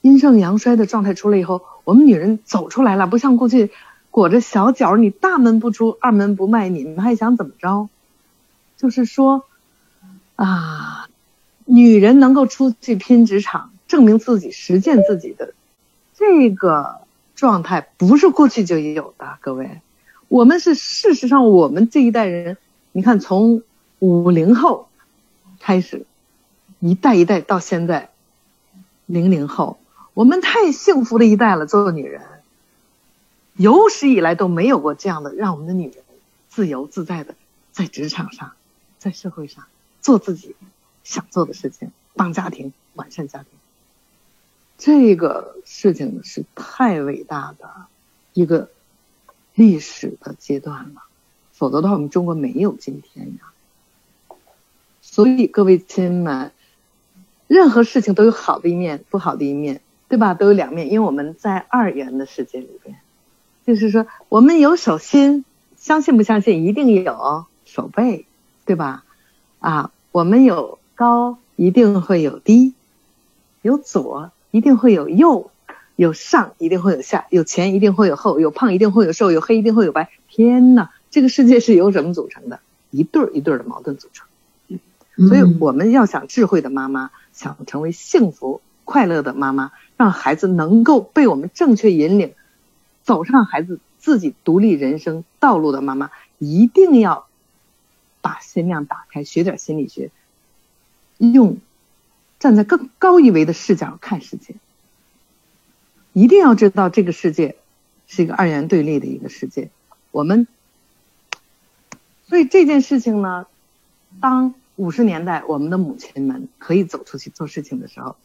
[0.00, 3.70] 阴盛阳衰的状态出来以后，我们女人走出来了，不像过去
[4.10, 7.88] 裹着小脚，你大门不出，二门不迈，你们还想怎么着？
[8.76, 9.44] 就是说
[10.34, 10.99] 啊，
[11.72, 15.54] 女人能够出去拼职场，证明自己，实践自己的。
[16.16, 17.02] 这个
[17.36, 19.80] 状态不是过去就有的，各位，
[20.26, 22.56] 我们是事实上，我们这一代人，
[22.90, 23.62] 你看从
[24.00, 24.88] 五零后
[25.60, 26.06] 开始，
[26.80, 28.10] 一代一代到现在
[29.06, 29.78] 零零后，
[30.12, 31.66] 我们太幸福的一代了。
[31.66, 32.22] 做女人，
[33.54, 36.02] 有史以来都没有过这样的让我们的女人
[36.48, 37.36] 自由自在的
[37.70, 38.54] 在职场上，
[38.98, 39.66] 在社会上
[40.00, 40.56] 做自己
[41.04, 43.48] 想做的事情，帮家庭，完善家庭。
[44.78, 47.68] 这个事情是太伟大的
[48.32, 48.70] 一个
[49.54, 51.02] 历史的阶段了，
[51.52, 53.52] 否则的话，我们中国没有今天呀。
[55.02, 56.52] 所以各位亲们，
[57.46, 60.34] 任何事情都有好的一面，不好的一面，对吧？
[60.34, 62.96] 都有两面，因为我们在二元的世界里边，
[63.66, 65.44] 就是说，我们有手心，
[65.76, 66.64] 相信不相信？
[66.64, 68.24] 一定有手背，
[68.64, 69.04] 对吧？
[69.58, 72.74] 啊，我们有高，一定会有低，
[73.62, 74.32] 有左。
[74.50, 75.50] 一定会有右，
[75.96, 80.10] 有上，一定会有下，有前，一定会有后，有胖，一定会有瘦，有黑，一定会有白。
[80.28, 82.60] 天呐，这个世界是由什么组成的？
[82.90, 84.26] 一对儿一对儿的矛盾组成。
[85.28, 92.34] 所以我们要想智慧的妈妈，想成为幸福快乐的妈妈，让孩子能够被我们正确引领，
[93.04, 97.26] 走上孩子自己独立人生道路的妈妈，一定要
[98.20, 100.10] 把心量打开，学点心理学，
[101.28, 101.58] 用。
[102.38, 104.54] 站在更高一维的视角看世界，
[106.14, 107.56] 一定要知道这个世界
[108.06, 109.68] 是一个二元对立的一个世界。
[110.10, 110.46] 我们，
[112.26, 113.46] 所以这件事情呢，
[114.22, 118.16] 当五十年代我们的母亲们可以走出去做事情的时候，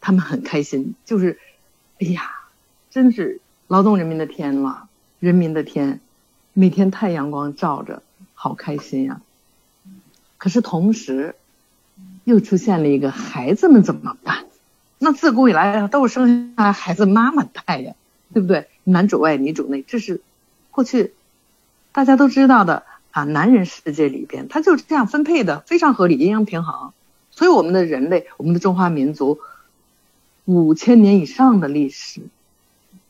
[0.00, 1.38] 他们很开心，就是，
[2.00, 2.32] 哎呀，
[2.90, 4.88] 真是劳动人民的天了，
[5.20, 6.00] 人民的天，
[6.54, 9.20] 每天太阳光照着，好开心呀。
[10.38, 11.34] 可是同时，
[12.24, 14.46] 又出现了一个孩子们怎么办？
[14.98, 17.94] 那自古以来都是生下孩子妈妈带呀，
[18.32, 18.68] 对不对？
[18.84, 20.20] 男主外女主内，这是
[20.70, 21.12] 过去
[21.90, 26.92] 大家都知道的啊男人世界里边，他就是这样分配的，非常合理，阴阳平衡。
[27.30, 29.40] 所以我们的人类，我们的中华民族，
[30.44, 32.20] 五千年以上的历史，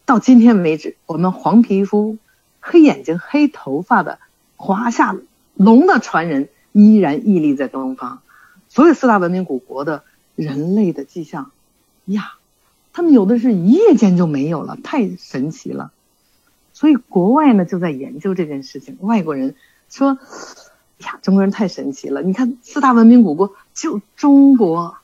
[0.06, 2.16] 到今天为止，我们黄皮肤、
[2.60, 4.18] 黑眼睛、黑头发的
[4.56, 5.16] 华夏
[5.54, 8.22] 龙的传人依然屹立在东方。
[8.72, 10.02] 所有四大文明古国的
[10.34, 11.50] 人类的迹象
[12.06, 12.36] 呀，
[12.94, 15.92] 他们有的是一夜间就没有了，太神奇了。
[16.72, 19.54] 所以国外呢就在研究这件事情，外国人
[19.90, 20.18] 说。
[20.98, 22.22] 呀，中国人太神奇了！
[22.22, 24.98] 你看四大文明古国，就中国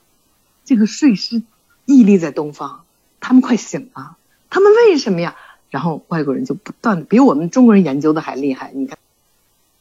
[0.63, 1.43] 这个睡狮
[1.83, 2.85] 屹立在东方，
[3.19, 4.15] 他们快醒了，
[4.49, 5.35] 他们为什么呀？
[5.69, 8.71] 然后外国人就不断的比我们中国人研究的还厉害。
[8.73, 8.97] 你看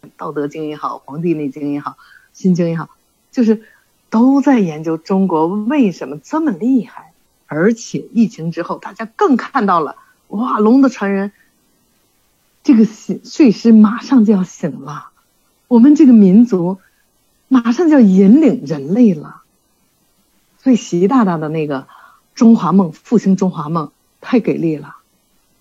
[0.16, 1.92] 《道德经》也好，《黄帝内经》也好，
[2.32, 2.90] 《心经》也好，
[3.30, 3.62] 就是
[4.10, 7.12] 都在研究中国为什么这么厉害。
[7.46, 9.96] 而且疫情之后，大家更看到了
[10.28, 11.32] 哇，龙的传人，
[12.62, 15.08] 这个醒睡狮马上就要醒了。
[15.66, 16.78] 我们这个民族
[17.48, 19.42] 马上就要引领人类了，
[20.62, 21.88] 所以习大大的那个
[22.34, 24.96] 中华梦复兴中华梦太给力了。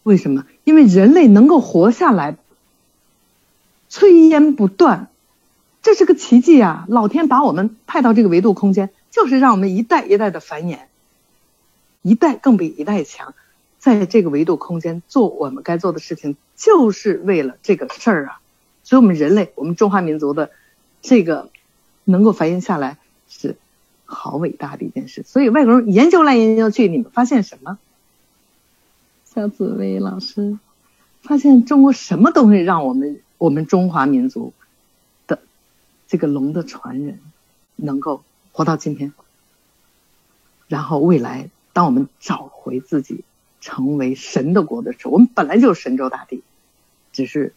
[0.03, 0.45] 为什么？
[0.65, 2.36] 因为人类能够活下来，
[3.89, 5.10] 炊烟不断，
[5.88, 6.86] 这是个奇迹啊！
[6.89, 10.80] 老天把我们派到这个维度空间，就是让我们一代一代的繁衍，
[12.02, 13.34] 一代更比一代强，
[13.80, 18.41] 在这个维度空间做我们该做的事情，就是为了这个事儿啊。
[18.84, 20.52] 所以，我们人类，我们中华民族的
[21.02, 21.52] 这个
[22.04, 22.97] 能够繁衍下来，
[23.30, 23.56] 是
[24.04, 25.23] 好伟大的一件事。
[25.26, 27.78] 所以，外国人研究来研究去，你们发现什么？
[29.23, 30.60] 小紫薇老师
[31.21, 34.66] 发现中国什么东西让我们我们中华民族的
[36.08, 37.20] 这个龙的传人
[37.76, 39.13] 能够活到今天？
[40.67, 43.24] 然后，未来当我们找回自己，
[43.62, 46.43] 成为神的国的时候，我们本来就是神州大地，
[47.12, 47.54] 只是。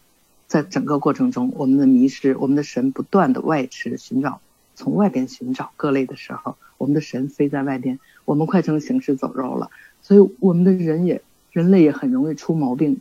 [0.47, 4.41] 在整个过程中，我们的迷失，我们的神不断的外驰寻找，
[4.75, 9.71] 从外边寻找各类的时候，我们的神飞在外边，我们快成行尸走肉了。
[10.01, 11.21] 所以我们的人也，
[11.53, 12.99] 人类也很容易出毛病，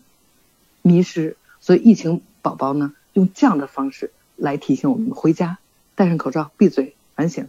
[0.83, 1.37] 迷失。
[1.59, 5.59] 所以疫情宝宝呢，用这样的方式来提醒我们回家，
[5.95, 7.49] 戴上口罩，闭嘴，反省，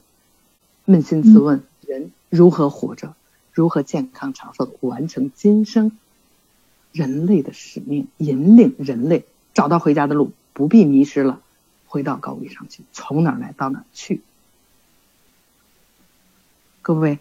[0.86, 3.15] 扪心自问，人如何活着，
[3.54, 5.97] 如何健康长寿完成今生
[6.91, 9.25] 人类的使命，引领人类。
[9.54, 11.41] 找到回家的路，不必迷失了，
[11.88, 14.21] 回到高位上去，从哪来到哪去。
[16.82, 17.19] 各位，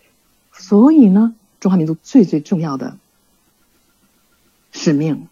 [0.53, 2.97] 所以呢，中华民族最最重要的
[4.73, 5.29] 使命，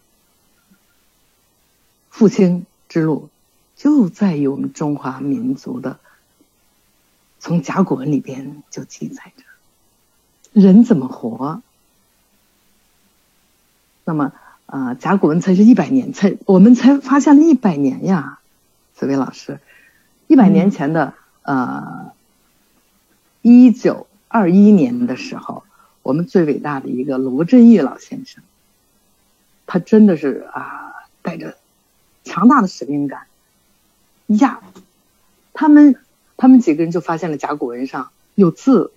[2.09, 3.29] 复兴之路，
[3.79, 5.99] 就在于我们中华民族的，
[7.39, 9.43] 从甲骨文里边就记载着，
[10.51, 11.63] 人怎么活。
[14.03, 14.31] 那么。
[14.71, 18.37] 啊，甲骨文才是一百年，才我们才发现了一百年呀，
[18.93, 19.59] 紫薇老师，
[20.27, 22.11] 一百年前的呃，
[23.41, 25.63] 一九二一年的时候，
[26.03, 28.43] 我们最伟大的一个罗振玉老先生，
[29.65, 31.57] 他真的是啊，带着
[32.23, 33.25] 强大的使命感
[34.37, 34.61] 呀，
[35.53, 35.95] 他们
[36.37, 38.91] 他们几个人就发现了甲骨文上有字，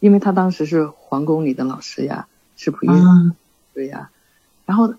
[0.00, 2.78] 因为他当时是皇宫里的老师呀，是不？
[3.72, 4.10] 对呀。
[4.66, 4.94] 然后，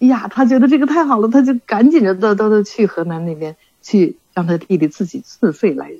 [0.00, 5.92] 哎呀，他觉得这个太好了，他就赶紧着都都都去河南那边去，让他弟弟自己自费来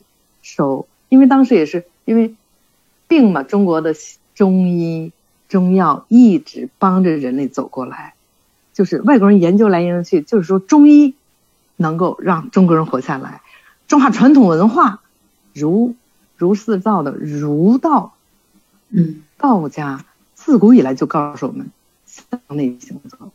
[0.42, 0.86] 收。
[1.08, 2.34] 因为当时也是因为
[3.08, 3.94] 病嘛，中国的
[4.34, 5.12] 中医
[5.48, 8.14] 中药一直帮着人类走过来，
[8.74, 11.14] 就是外国人研究来研究去，就是说中医
[11.76, 13.42] 能够让中国人活下来。
[13.86, 15.02] 中华传统文化
[15.52, 15.94] 儒
[16.36, 18.14] 儒释道的儒道，
[18.90, 21.70] 嗯，道家自古以来就告诉我们。
[22.06, 23.30] 向内行走，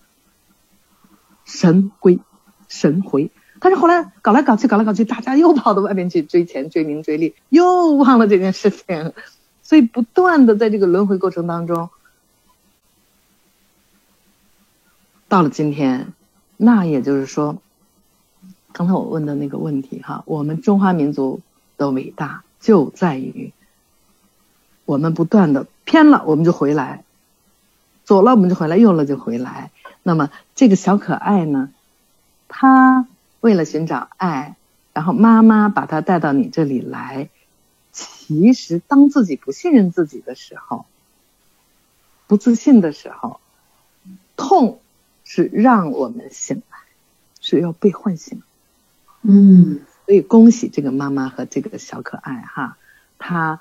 [1.45, 2.19] 神归
[2.67, 3.29] 神回。
[3.59, 9.13] 但是后来搞来搞去，搞来搞去，大家又跑到外面去追钱、追名、追利，又忘了这件事情。
[9.61, 11.89] 所以不断的在这个轮回过程当中，
[15.27, 16.13] 到了今天，
[16.57, 17.61] 那也就是说，
[18.73, 21.41] 刚才我问的那个问题哈，我们中华民族
[21.77, 23.53] 的伟大就在于，
[24.85, 27.03] 我们不断的偏了，我们就回来。
[28.03, 29.71] 左了我们就回来，右了就回来。
[30.03, 31.69] 那么这个小可爱呢，
[32.47, 33.07] 他
[33.39, 34.55] 为了寻找爱，
[34.93, 37.29] 然后妈妈把他带到你这里来。
[37.91, 40.85] 其实当自己不信任自己的时候，
[42.27, 43.39] 不自信的时候，
[44.35, 44.79] 痛
[45.23, 46.77] 是让我们醒来，
[47.39, 48.41] 是要被唤醒。
[49.23, 52.77] 嗯，所以恭喜这个妈妈和这个小可爱哈，
[53.19, 53.59] 他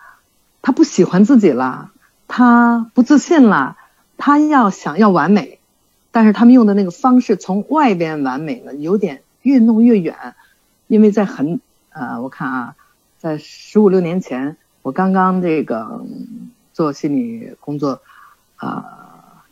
[0.62, 1.92] 他不喜欢自己了，
[2.28, 3.76] 他不自信了。
[4.22, 5.60] 他要想要完美，
[6.10, 10.34] 但是他们用的那个方式从外边完美了，有点越弄越远，
[10.88, 12.76] 因为在很呃，我看啊，
[13.18, 16.04] 在十五六年前，我刚刚这个
[16.74, 18.02] 做心理工作，
[18.58, 18.84] 呃，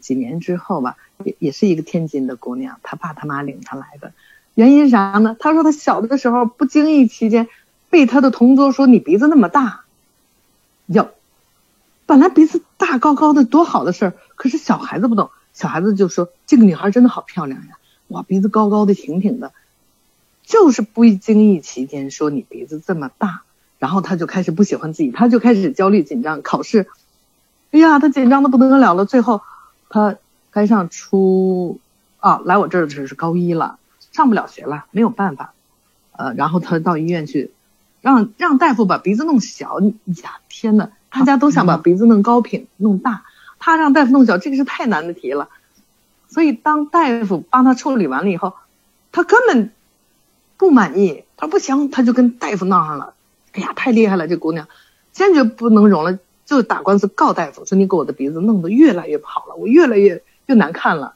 [0.00, 4.12] 几年之后吧，也也是一个天津的姑娘，她爸她妈领她来的，
[4.58, 5.36] 原因啥呢？
[5.38, 7.46] 他说他小的时候不经意期间
[7.90, 9.84] 被他的同桌说你鼻子那么大，
[10.86, 11.10] 哟，
[12.06, 19.52] 本来鼻子大高高的多好的事儿，可是小孩子不懂，小孩子就说这个女孩真的好漂亮呀，哇，鼻子高高的挺挺的。
[20.42, 23.42] 就是不经意期间说你鼻子这么大，
[23.78, 26.42] 然后他就开始不喜欢自己，他就开始焦虑紧张。
[26.42, 26.88] 考试，
[27.70, 29.04] 哎呀，他紧张的不得了了。
[29.04, 29.42] 最后，
[29.88, 30.16] 他
[30.50, 31.78] 该上初，
[32.18, 33.78] 啊，来我这儿的时候是高一了，
[34.18, 35.54] 上不了学了，没有办法。
[36.10, 37.52] 呃，然后他到医院去，
[38.00, 39.78] 让让大夫把鼻子弄小。
[39.80, 43.22] 呀，天呐，大家都想把鼻子弄高品弄大，
[43.58, 45.48] 他让大夫弄小，这个是太难的题了。
[46.28, 48.54] 所以当大夫帮他处理完了以后，
[49.12, 49.72] 他根本。
[50.58, 53.14] 不满意，他说不行，他就跟大夫闹上了。
[53.52, 54.66] 哎呀，太厉害了，这姑娘，
[55.12, 61.14] 坚决不能容了，就打官司告大夫，说你给我的鼻子弄得越来越不好了，我越来越越难看了。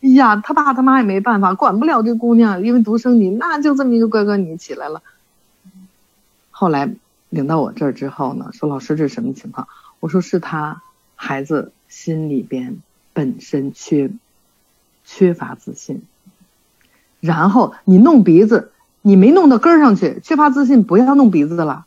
[0.00, 5.02] 哎呀，他爸他妈也没办法，管不了这姑娘，因为独生女，那就这么一个乖乖女起来了。
[6.50, 6.94] 后来
[7.28, 9.66] 领到我这儿之后呢，说老师这是什么情况？
[10.00, 10.82] 我说是他
[11.16, 12.78] 孩子心里边
[13.12, 14.10] 本身缺
[15.04, 16.02] 缺乏自信。
[17.20, 18.70] 然后你弄鼻子，
[19.02, 21.86] 你没弄到根儿上去，缺乏自信，不要弄鼻子的了，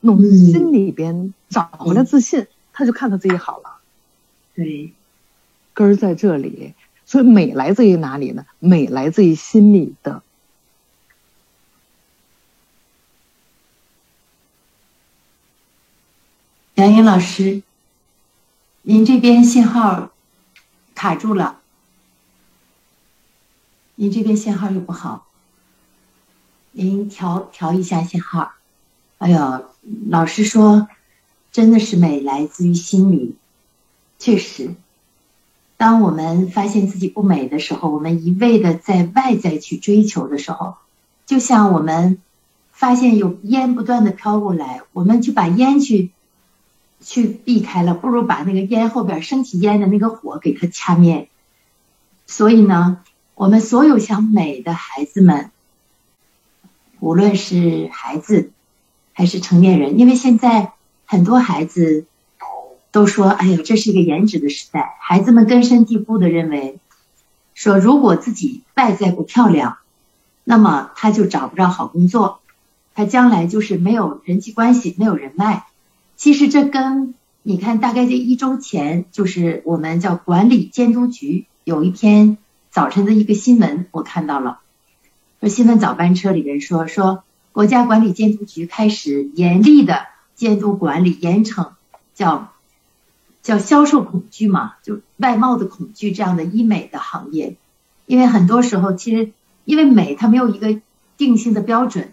[0.00, 3.76] 弄心里边找回来自信，他就看他自己好了。
[4.56, 4.92] 对，
[5.72, 6.74] 根儿在这里，
[7.06, 8.46] 所以美来自于哪里呢？
[8.58, 10.22] 美来自于心里的。
[16.74, 17.62] 杨颖老师，
[18.82, 20.10] 您这边信号
[20.94, 21.60] 卡住了。
[23.94, 25.28] 您这边信号又不好，
[26.72, 28.54] 您调调一下信号。
[29.18, 29.64] 哎呦，
[30.08, 30.88] 老师说，
[31.52, 33.36] 真的是美来自于心里。
[34.18, 34.74] 确实，
[35.76, 40.74] 当我们发现自己不美的时候，我们一味的在外在去追求的时候，
[41.26, 42.18] 就像我们
[42.72, 46.10] 发现有烟不断的飘过来，我们就把烟去
[47.00, 51.28] 去避开了，不如把那个烟后边升起烟的那个火给它掐灭。
[52.26, 53.00] 所以呢。
[53.36, 55.50] 我们所有想美的孩子们，
[57.00, 58.52] 无论是孩子
[59.12, 60.70] 还是成年人，因为现在
[61.04, 62.06] 很多孩子
[62.94, 66.78] 都说：“哎呀，这是一个颜值的时代。”孩子们根深蒂固的认为，
[67.52, 69.78] 说如果自己外在不漂亮，
[70.44, 72.38] 那么他就找不着好工作，
[72.94, 75.66] 他将来就是没有人际关系、没有人脉。
[76.14, 82.38] 其实这跟你看，大概在一周前，就是我们叫管理监督局有一篇。
[82.70, 84.60] 早晨的一个新闻，我看到了，
[85.40, 91.70] 说新闻早班车里边说说国家管理监督局开始严厉的监督管理，严惩
[92.14, 92.52] 叫
[93.44, 97.56] 叫销售恐惧嘛，就外貌的恐惧这样的医美的行业，
[98.06, 99.30] 因为很多时候其实
[99.64, 100.80] 因为美它没有一个
[101.16, 102.12] 定性的标准，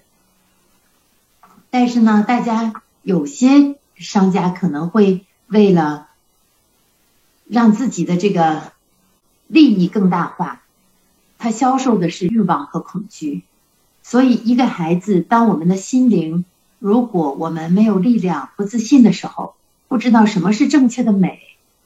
[1.72, 6.10] 但是呢，大家有些商家可能会为了
[7.48, 8.72] 让自己的这个。
[9.54, 10.62] 利益更大化，
[11.38, 13.44] 他销售的是欲望和恐惧，
[14.02, 16.46] 所以一个孩子，当我们的心灵，
[16.80, 19.56] 如果我们没有力量、不自信的时候，
[19.92, 21.42] 不知道什么是正确的美，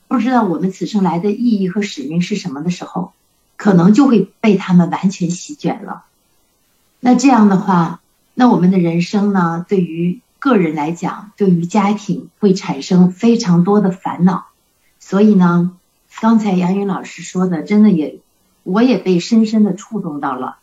[0.07, 3.13] 不知道我们此生来的意义和使命是什么的时候，
[3.57, 6.03] 可能就会被他们完全席卷了。
[6.99, 8.01] 那这样的话，
[8.35, 9.65] 那我们的人生呢？
[9.67, 14.45] 对于个人来讲，对于家庭会产生非常多的烦恼，
[14.99, 15.75] 所以呢。
[16.21, 18.19] 刚才杨云老师说的，真的也，
[18.61, 20.57] 我也被深深的触动到了，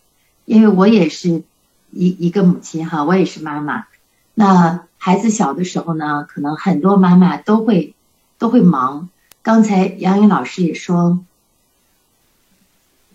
[0.45, 1.43] 因为我也是
[1.91, 3.87] 一一个母亲哈，我也是妈妈。
[4.35, 7.95] 那孩子小的时候呢，可能很多妈妈都会
[8.39, 9.09] 都会忙。
[9.43, 11.25] 刚才杨云老师也说，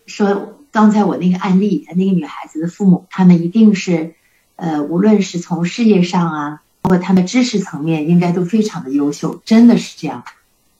[0.06, 4.14] 说刚才我那个案例，那个女孩子的父母，他们一定是，
[4.58, 10.24] 呃，无论是从事业上啊，包括他们知识层面，应该都非常的优秀，真的是这样。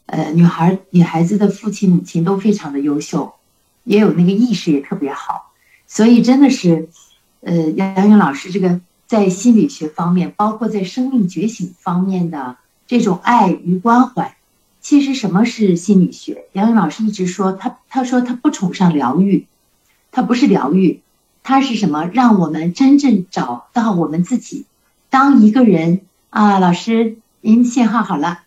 [0.06, 3.34] 呃，女孩、女孩子的父亲、母亲都非常的优秀，
[3.86, 5.52] 也有那个意识也特别好，
[5.88, 6.90] 所以真的是，
[7.42, 14.36] 呃，杨云老师这个在心理学方面，包括在生命觉醒方面的这种爱与关怀，
[14.82, 16.46] 其实什么是心理学？
[16.52, 19.48] 杨云老师一直说他，他说他不崇尚疗愈，
[20.12, 21.02] 他不是疗愈，
[21.42, 22.06] 他是什么？
[22.06, 24.66] 让我们真正找到我们自己。
[25.10, 28.42] 当一个人啊，老师，您信号好了。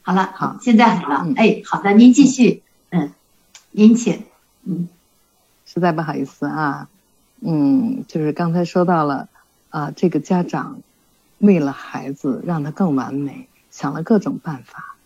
[0.00, 3.12] 好了，好，现在好了，哎，好的，您继续，嗯，
[3.72, 4.22] 您请，
[4.64, 4.88] 嗯，
[5.66, 6.88] 实在不好意思啊，
[7.42, 9.28] 嗯，就是刚才说到了
[9.70, 10.80] 啊，这个家长
[11.38, 14.96] 为了孩子让他更完美，想了各种办法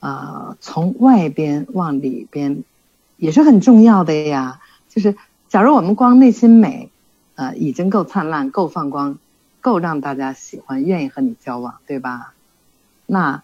[0.00, 2.64] 啊，从外边往里边
[3.16, 4.60] 也是很重要的呀。
[4.88, 5.16] 就是
[5.48, 6.90] 假如我们光内心美，
[7.34, 9.18] 啊，已经够灿烂、够放光、
[9.60, 12.32] 够让大家喜欢、愿意和你交往，对吧？
[13.06, 13.42] 那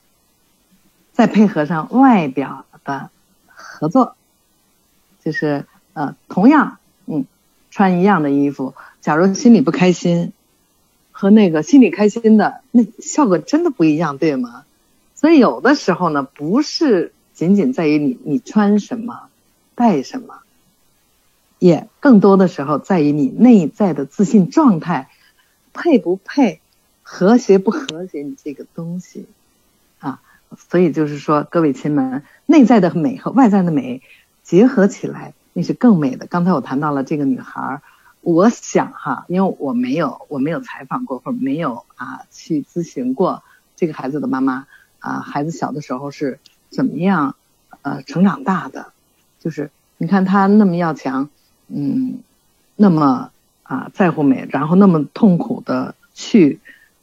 [1.13, 3.11] 再配合上外表的
[3.47, 4.15] 合作，
[5.23, 7.27] 就是呃，同样，嗯，
[7.71, 10.33] 穿一样的衣服，假如心里不开心，
[11.21, 14.65] 和那个心里开心的那效果真的不一样，对吗？
[15.15, 19.29] 所以有的时候呢，不是仅仅在于你你穿什么、
[19.75, 20.39] 戴什么，
[21.59, 25.11] 也更多的时候在于你内在的自信状态
[25.75, 26.63] 配不配、
[27.03, 29.27] 和谐不和谐，你这个东西
[29.99, 30.23] 啊。
[30.71, 34.01] 所以就是说，各位亲们，内在的美和外在的美
[34.43, 36.27] 结合起来，那是更美的。
[36.27, 37.83] 刚才我谈到了这个女孩，
[38.23, 43.43] 我想哈，因为我没有我没有采访过，或者没有啊去咨询过
[43.77, 44.67] 这个孩子的妈妈
[44.99, 47.37] 啊，孩子小的时候是怎么样
[47.83, 48.93] 呃成长大的？
[49.41, 51.31] 就是你看他那么要强，
[51.69, 52.21] 嗯，
[52.77, 53.31] 那么
[53.63, 56.61] 啊在乎美，然后那么痛苦的去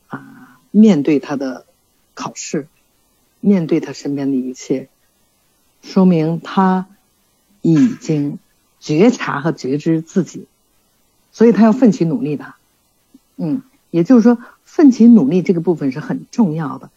[0.07, 1.65] 啊面对他的
[2.13, 2.67] 考试。
[3.39, 4.89] 面对他身边的一切，
[5.83, 6.87] 说明他
[7.61, 8.39] 已经
[8.79, 10.47] 觉察和觉知自己，
[11.37, 12.55] 所以他要奋起努力的。
[13.35, 13.61] 嗯，
[13.91, 16.89] 也就是说，奋起努力这个部分是很重要的。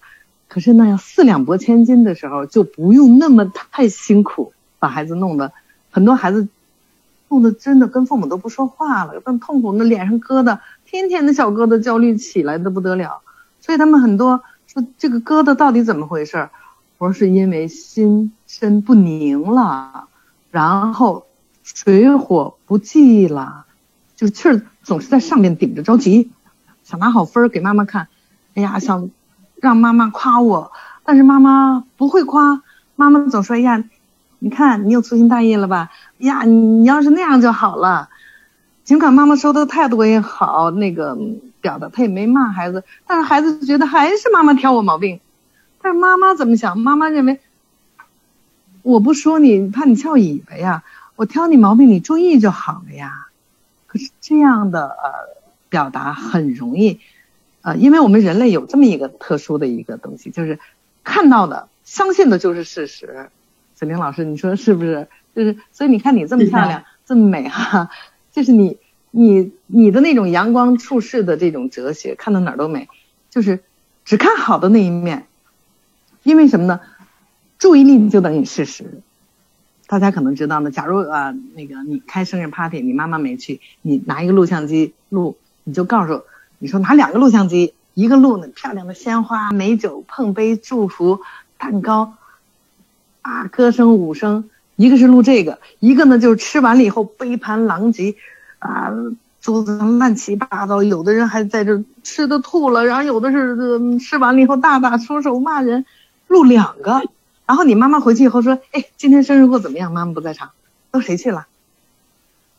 [0.48, 5.52] 可是那样四两拨千斤的时候，就不用那么太辛苦，把孩子弄得
[5.90, 6.48] 很多孩子
[7.28, 13.20] 弄得真的跟父母都不说话了，更痛苦，那脸上疙瘩，天天的小疙瘩，焦虑起来的不得了。
[13.60, 14.42] 所以他们很多。
[14.72, 16.48] 说这个疙瘩到底怎么回事？
[16.98, 20.06] 我说是因为心身不宁了，
[20.52, 21.26] 然后
[21.64, 23.66] 水火不济了，
[24.20, 26.30] 就气儿总是在上面顶着，着急，
[26.84, 28.08] 想拿好分给妈妈看。
[28.54, 29.08] 哎呀，想
[29.56, 30.72] 让妈妈夸我，
[31.04, 32.62] 但是妈妈不会夸，
[32.96, 33.82] 妈妈总说：“哎呀，
[34.38, 35.90] 你看你又粗心大意了吧？
[36.18, 38.10] 呀，你要是那样就好了。”
[38.84, 41.16] 尽管妈妈说的态度也好，那个。
[41.62, 45.20] 表达他也没骂孩子，但是孩子觉得还是妈妈挑我毛病。
[45.82, 46.78] 但是妈妈怎么想？
[46.78, 47.38] 妈妈认为
[48.80, 50.82] 我不说你，怕你翘尾巴呀。
[51.16, 53.26] 我挑你毛病，你注意就好了呀。
[53.90, 57.00] 可是这样的呃表达很容易，
[57.62, 60.60] 呃，因为我们人类有这么一个特殊的一个东西，就是
[61.02, 63.28] 看到的、相信的就是事实。
[63.74, 65.08] 子玲老师，你说是不是？
[65.34, 67.90] 就是所以你看你这么漂亮，这么美哈，
[68.30, 68.78] 就是你。
[69.12, 72.88] 你你的那种阳光处世的这种哲学，看到哪儿都美，
[73.28, 73.58] 就是
[74.04, 75.26] 只看好的那一面，
[76.22, 76.78] 因为什么呢？
[77.58, 79.00] 注意力就等于事实。
[79.90, 86.22] 大家可能知道呢，假如啊那个你开生日 party，你妈妈没去，你拿一个录像机录，你就告诉
[86.60, 91.22] 你说拿两个录像机，一个录呢漂亮的鲜花、美酒、碰杯、祝福、
[91.58, 92.14] 蛋糕，
[93.22, 98.14] 啊歌声、舞声，一个是录这个，一个呢就是吃完了以后杯盘狼藉。
[98.60, 98.92] 啊，
[99.40, 105.84] 桌子上乱七八糟，有的人还在这吃的吐了，然后有的是吃完了以后大打出手骂人，
[106.28, 107.02] 录两个，
[107.50, 109.90] 然后你妈妈回去以后说，哎，今天生日过怎么样？
[109.90, 110.52] 妈妈不在场，
[110.92, 111.48] 都谁去了？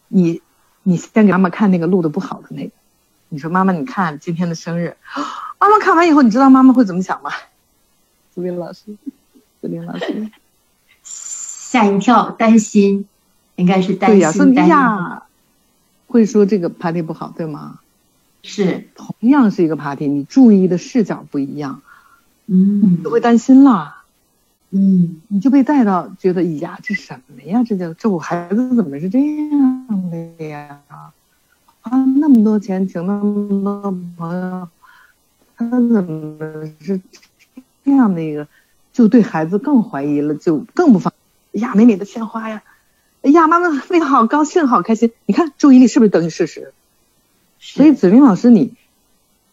[0.10, 0.42] 你，
[0.84, 2.72] 你先给妈妈看那个录的不好的那个，
[3.30, 4.98] 你说妈妈，你看今天的生日，
[5.60, 7.32] 妈妈看完以后，你知道妈妈会怎么想吗？
[8.36, 8.82] 子林老师，
[9.62, 10.30] 子林老师，
[11.04, 13.08] 吓一跳，担心，
[13.56, 14.76] 应该是担心担心。
[16.08, 17.80] 会说这个 party 不好，对吗？
[18.44, 21.82] 是，同样是一个 party，你注意的视角不一样，
[22.48, 24.01] 嗯，就会担心了，
[24.74, 27.64] 嗯，你就被带到觉得，呀，这什么呀？
[27.68, 30.80] 这叫这我孩子怎么是这样的呀？
[31.82, 34.70] 花那么多钱请那么多朋友，
[35.58, 37.02] 他怎么是
[37.84, 38.48] 这样的一个？
[38.94, 41.14] 就对孩子更怀疑了，就更不放
[41.52, 42.64] 呀，美美的鲜花呀。
[43.24, 45.12] 哎呀，妈妈那个好高兴，好开心！
[45.26, 46.74] 你看，注意力是不是等于事实？
[47.60, 48.74] 所以子明老师，你，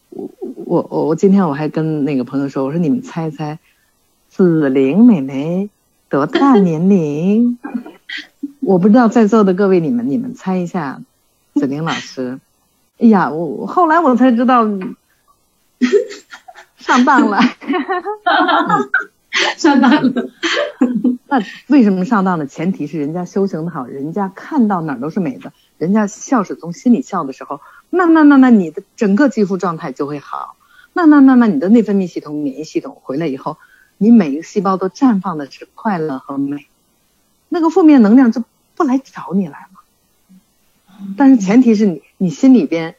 [0.09, 0.29] 我
[0.65, 3.59] 我我我今天我还跟那个朋友说，我说你们猜猜，
[4.39, 5.69] 子玲妹妹
[6.07, 7.57] 多大年龄？
[8.61, 11.01] 我不知道在座的各位你们，你们猜一下，
[11.55, 12.39] 紫菱老师。
[12.99, 14.65] 哎呀，我后来我才知道，
[16.77, 17.41] 上当了。
[19.57, 20.29] 上当了，
[21.27, 22.47] 那为什么上当呢？
[22.47, 27.59] 前提是人家修行的好，人家看到哪儿都是美的，人家笑是从心里笑的时候，
[27.89, 30.55] 慢慢慢慢你的整个肌肤状态就会好，
[30.93, 33.57] 慢慢慢慢你的内分泌系统、免疫系统回来以后，
[33.99, 36.65] 你每一个细胞都绽放的是快乐和美，
[37.49, 38.43] 那个负面能量就
[38.75, 41.05] 不来找你来了。
[41.17, 42.95] 但是前提是你你心里边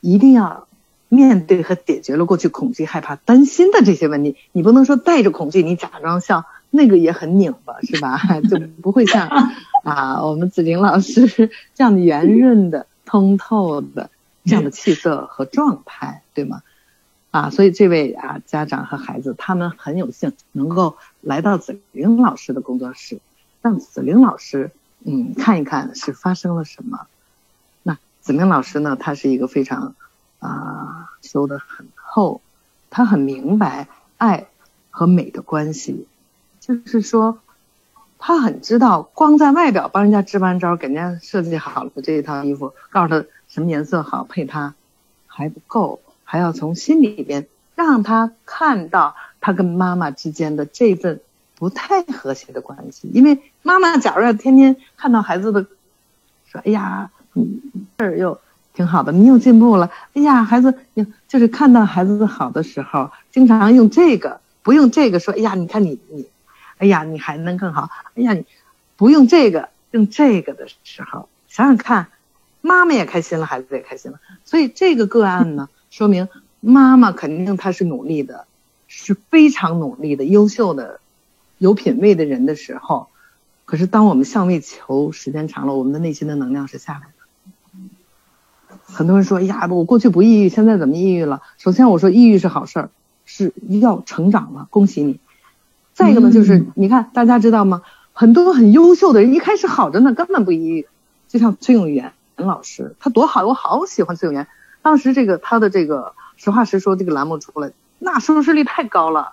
[0.00, 0.66] 一定要
[1.08, 4.36] 面对和解决了过去恐惧、害怕、担心的这些问题。
[4.52, 8.18] 你不能说带着恐惧你假装笑，那个也很拧巴，是吧？
[8.48, 9.28] 就不会像
[9.84, 14.10] 啊我们子玲老师这样的圆润的、通透的
[14.44, 16.62] 这样的气色和状态，对吗？
[17.34, 23.18] 啊，所以这位啊家长和孩子，他们很有幸能够来到子玲老师的工作室，
[23.60, 24.70] 让子玲老师
[25.02, 27.08] 嗯看一看是发生了什么。
[27.82, 29.96] 那子玲老师呢，他是一个非常
[30.38, 32.40] 啊修的很厚，
[32.88, 34.46] 他很明白爱
[34.90, 36.06] 和美的关系，
[36.60, 37.40] 就是说
[38.20, 44.76] 他很知道，光在外表帮人家支完招，给人家设计好了这一套衣服，告诉他什么颜色好配他
[45.26, 46.00] 还不够。
[46.24, 47.46] 还要从心里边
[47.76, 51.20] 让他看到他跟妈妈之间的这份
[51.56, 55.66] 不太和谐的关系，因为妈妈假如要天天看到孩子的
[56.46, 57.60] 说，哎呀，嗯，
[57.96, 58.40] 这儿又
[58.74, 60.74] 挺好的，你又进步了，哎呀，孩子，
[61.28, 66.26] 就是看到孩子好的时候，经常用这个，不用这个说，哎呀，你看你你，
[66.78, 68.44] 哎呀，你还能更好，哎呀，你
[68.96, 72.08] 不用这个，用这个的时候，想想看，
[72.60, 75.68] 妈妈也开心了，孩子也开心了，所以这个个案呢。
[75.94, 76.28] 说明
[76.58, 78.48] 妈妈肯定她是努力的，
[78.88, 80.98] 是非常努力的、优秀的、
[81.58, 83.06] 有品位的人的时候，
[83.64, 88.76] 可是当我们向外求时间长了，我们的内心的能量是下来的。
[88.82, 92.90] 很多人说：“哎呀，我过去不抑郁，现在怎么抑郁了？”首先我说，抑郁是好事儿，
[93.24, 95.20] 是要成长了，恭喜你。
[95.92, 97.82] 再一个呢，就是你看大家知道吗？
[98.12, 100.88] 很多很优秀的人一开始好着呢，根本不抑郁。
[101.28, 104.48] 就像崔永元老师，他多好，我好喜欢崔永元。
[104.84, 109.32] 当时这个他的这个实话实说这个栏目出来，那收视率太高了，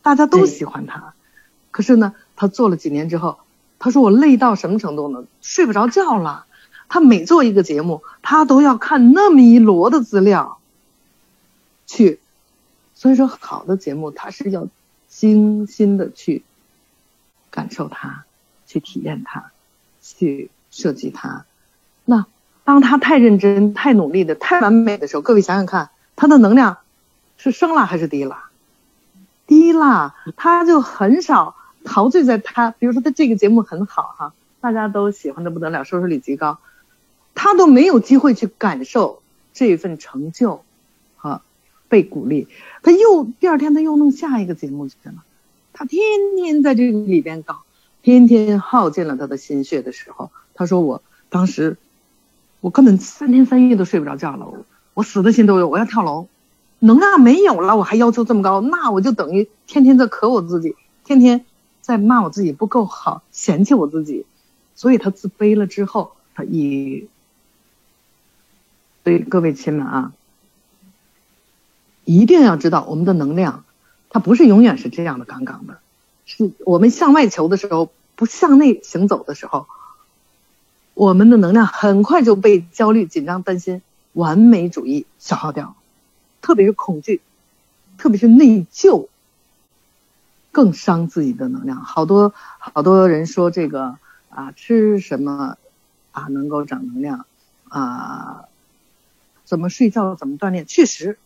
[0.00, 1.12] 大家都喜欢他。
[1.70, 3.40] 可是呢，他做了几年之后，
[3.78, 5.24] 他说我累到什么程度呢？
[5.42, 6.46] 睡不着觉了。
[6.88, 10.58] 他每做一个节目，他都要看那么一摞的资料，
[11.86, 12.20] 去。
[12.94, 14.68] 所以说，好的节目他是要
[15.08, 16.42] 精心的去
[17.50, 18.24] 感受它，
[18.66, 19.50] 去体验它，
[20.00, 21.44] 去设计它。
[22.64, 26.78] 当他太认真、太努力的、太完美的时候，各位想想看，他的能量
[27.36, 28.38] 是升了还是低了？
[29.46, 36.58] 低了，他就很少陶醉在他，比如说他这个节目很好哈，大家都喜欢的不得了，收视率极高，
[37.34, 39.20] 他都没有机会去感受
[39.52, 40.64] 这份成就
[41.16, 41.42] 和
[41.88, 42.48] 被鼓励。
[42.82, 45.22] 他又第二天他又弄下一个节目去了，
[45.74, 46.00] 他天
[46.36, 47.64] 天在这里边搞，
[48.00, 51.76] 天天耗尽了他的心血的时候，他说我当时。
[52.64, 54.50] 我根本三天三夜都睡不着觉了，
[54.94, 56.28] 我死的心都有，我要跳楼，
[56.78, 61.44] 能量没有了，我还要求这么高，那我就等于天天在可我自己，天天
[61.82, 64.24] 在骂我自己不够好，嫌弃我自己，
[64.74, 67.06] 所以他自卑了之后，他抑郁。
[69.04, 70.12] 所以各位亲们啊，
[72.06, 73.66] 一定要知道我们的能量，
[74.08, 75.80] 它不是永远是这样的杠杠的，
[76.24, 79.66] 是我们向外求的时候，不向内行走的时候。
[80.94, 83.82] 我们的能量很快就被焦虑、紧张、担心、
[84.12, 85.74] 完美主义消耗掉，
[86.40, 87.20] 特别是恐惧，
[87.98, 89.08] 特别是内疚，
[90.52, 91.80] 更伤自己的能量。
[91.82, 95.56] 好多好多人说这个啊，吃什么
[96.12, 97.26] 啊能够长能量
[97.68, 98.44] 啊？
[99.44, 100.14] 怎么睡觉？
[100.14, 100.64] 怎么锻炼？
[100.64, 101.18] 确实，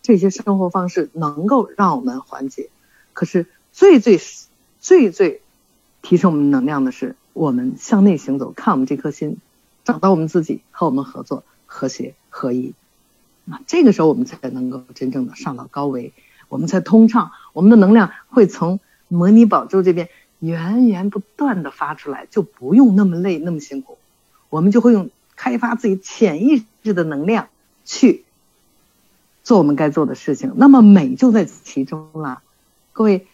[0.00, 2.70] 这些生活方式能够让我们缓解。
[3.12, 4.20] 可是最最
[4.80, 5.42] 最最
[6.02, 7.16] 提升我们能量的是。
[7.32, 9.38] 我们向内行走，看我们这颗心，
[9.84, 12.74] 找到我们自己，和我们合作，和谐合一。
[13.50, 16.12] 啊，这个时候我们才能够真正的上到高维，
[16.48, 18.78] 我们才通畅，我们的能量会从
[19.08, 20.08] 摩尼宝珠这边
[20.38, 23.98] 源源不断的发出来，就不用那么累，那么辛苦。
[24.48, 27.48] 我们就会用开发自己潜意识的能量
[27.84, 28.24] 去
[29.42, 32.42] 做我们该做的事情，那么美就在其中了。
[32.92, 33.26] 各位，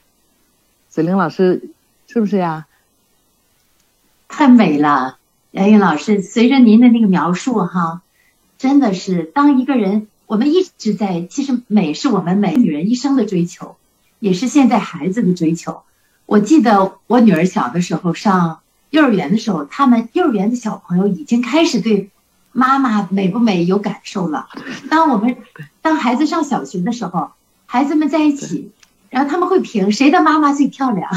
[0.89, 1.69] 子玲老师
[2.07, 2.67] 是不是呀？
[4.29, 5.17] 太美了，
[5.51, 6.23] 杨颖老师。
[6.23, 8.03] 随着您的那个描述，哈，
[8.59, 13.77] 真的是当一个人，我们一直在，其实美是我们每个女人一生的追求，
[14.21, 15.83] 也是现在孩子的追求。
[16.27, 18.61] 我记得我女儿小的时候上
[18.91, 22.11] 幼儿园的时候，他们幼儿园的小朋友已经开始对
[22.53, 24.49] 妈妈美不美有感受了。
[24.91, 25.39] 当我们
[25.81, 27.31] 当孩子上小学的时候，
[27.65, 28.71] 孩子们在一起，
[29.09, 31.11] 然后他们会评谁的妈妈最漂亮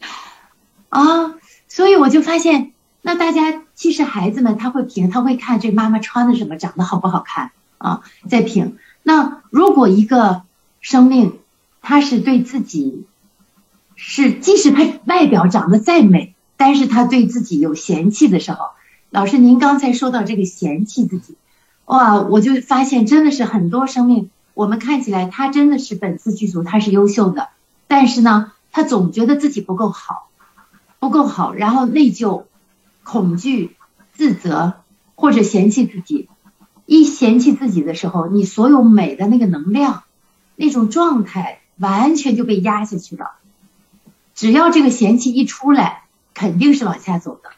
[0.90, 1.34] 啊。
[1.78, 2.72] 所以我就发现，
[3.02, 8.78] 那大家其实孩子们他会评，他会看这妈妈穿的什么，长得好不好看啊，在评。
[9.04, 10.42] 那如果一个
[10.80, 11.38] 生命，
[11.80, 13.06] 他是对自己，
[13.94, 18.58] 是即使他外表长得再美，但是他对自己有嫌弃的时候，
[19.10, 21.36] 老师，您刚才说到这个嫌弃自己，
[21.84, 27.50] 哇，我就发现真的是很多生命，我们看起来他真的是本次剧组，他是优秀的，
[27.86, 30.27] 但是呢，他总觉得自己不够好，
[30.98, 32.44] 不够好，然后内疚、
[33.04, 33.76] 恐惧、
[34.12, 34.74] 自责
[35.14, 36.28] 或者嫌弃自己。
[36.86, 40.04] 一嫌弃自己的时候，你所有美的那个能量，
[40.56, 43.32] 那种状态完全就被压下去了。
[44.34, 47.50] 只要这个嫌弃一出来，肯定是往下走的。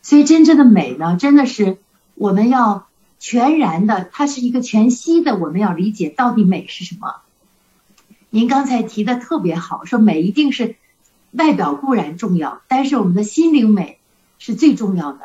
[0.00, 1.78] 所以真正的美呢，真的是
[2.14, 2.86] 我们要
[3.18, 5.36] 全然的，它是一个全息的。
[5.36, 7.16] 我们要理解到底美是什么。
[8.30, 10.76] 您刚才提的特别好，说美一定是
[11.32, 13.98] 外表固然重要，但是我们的心灵美
[14.38, 15.20] 是最重要的。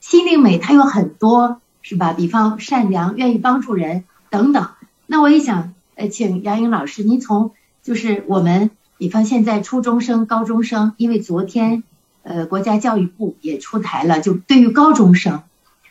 [0.00, 1.60] 心灵美它有很多。
[1.88, 2.12] 是吧？
[2.12, 4.70] 比方善良、愿意帮助人等等。
[5.06, 7.52] 那我也想，呃，请杨颖老师，您从
[7.84, 11.84] 就是我们，比方现在初中生、高中生，因为昨天，
[12.24, 15.44] 呃，国家教育部也出台了，就对于高中生，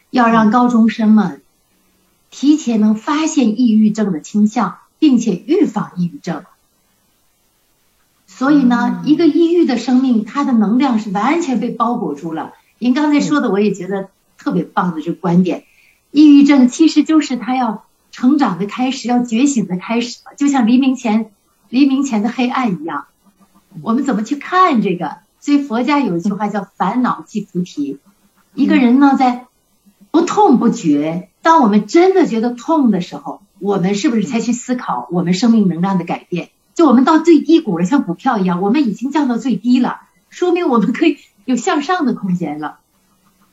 [0.09, 1.41] 要让高中生们
[2.29, 6.43] 提前能发现抑郁症的倾向，并且预防抑郁症。
[8.37, 12.51] 所以呢，一个抑郁的生命，它的能量是完全被包裹住了。
[12.79, 15.63] 您刚才说的，我也觉得特别棒的这个观点。
[16.11, 21.31] 抑郁症其实就是他要成长的开始，要觉醒的开始就像黎明前，
[21.69, 23.05] 黎明前的黑暗一样。
[23.81, 25.19] 我们怎么去看这个？
[25.39, 27.99] 所以佛家有一句话叫“烦恼即菩提”。
[28.53, 29.45] 一个人呢，在
[30.11, 36.49] 不痛不觉，当我们真的觉得痛的时候，我们是不是才去思考我们生命能量的改变？
[36.75, 42.79] 就我们到最低谷了，像股票一样，我们已经降到最低了，说明我们可以有向上的空间了。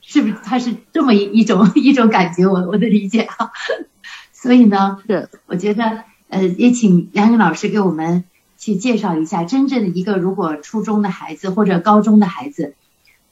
[0.05, 2.49] 是不是它是这么一一种一种感觉？
[2.49, 3.53] 我我的理解哈，
[4.35, 8.25] 所以呢，是我觉得呃，也请杨颖老师给我们
[8.59, 12.75] 去介绍一下真正的一个如果初中的孩子或者高中的孩子，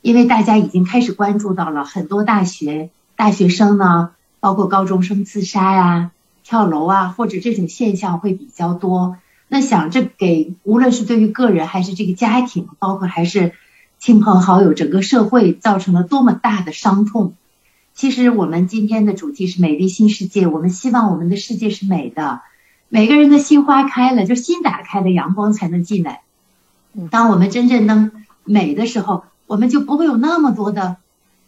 [0.03, 6.12] 因为大家已经开始关注到了很多大学大学生呢，包括高中生自杀呀、
[6.45, 9.16] 跳楼啊，或者这种现象会比较多。
[9.51, 13.53] 那想这给无论是对于个人还是这个家庭，包括还是。
[14.03, 17.34] 亲朋好友，整个社会造成了多么大的伤痛。
[17.92, 22.40] 其实我们今天的主题是美丽新世界，我们希望我们的世界是美的，
[22.88, 26.22] 每个人的心花开了，就心打开了，阳光才能进来。
[27.11, 28.11] 当我们真正能
[28.42, 30.96] 美的时候，我们就不会有那么多的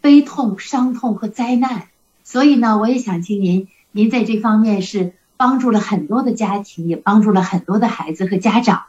[0.03, 1.84] 悲痛、伤痛和灾难。
[2.22, 8.84] 所以呢，我也想请您，您在这方面是帮助了很多的家庭，也帮助了很多的孩子和家长。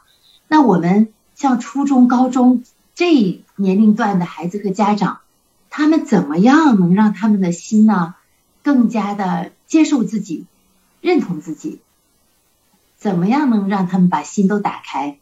[0.46, 2.62] 那我们像初中、高中
[2.94, 3.42] 这。
[3.56, 5.20] 年龄段的孩子和家长，
[5.70, 8.16] 他们怎么样能让他们的心呢
[8.64, 10.46] 更加的接受自己、
[11.00, 11.80] 认同自己？
[12.98, 15.18] 怎么样能让他们把心都打开？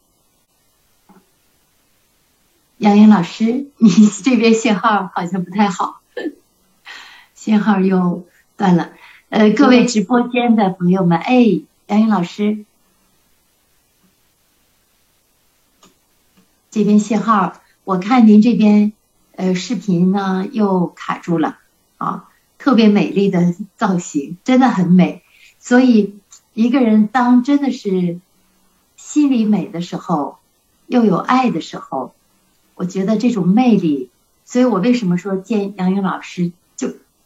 [2.77, 6.01] 杨颖老师，你这边信号好像不太好，
[7.35, 8.25] 信号又
[8.57, 8.93] 断了。
[9.33, 12.65] 呃，各位直播间的朋友们，哎，杨云老师，
[16.69, 17.59] 这边信号。
[17.83, 18.93] 我看您这边，
[19.35, 21.57] 呃，视频呢又卡住了
[21.97, 22.29] 啊，
[22.59, 25.23] 特别美丽的造型，真的很美。
[25.57, 26.19] 所以
[26.53, 28.19] 一个人当真的是
[28.97, 30.37] 心里美的时候，
[30.85, 32.13] 又有爱的时候，
[32.75, 34.11] 我觉得这种魅力。
[34.45, 36.51] 所以我为什么说见杨云老师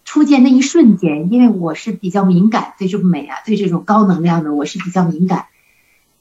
[0.08, 5.48] 初见那一瞬间，因为我是比较敏感，对这个美啊，对这种高能量的，我是比较敏感。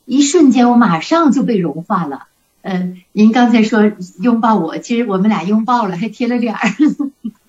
[0.04, 2.26] 一瞬间，我马上就被融化了。
[2.62, 6.68] 嗯，您刚才说拥抱我，其实我们俩拥抱了，还贴了脸儿。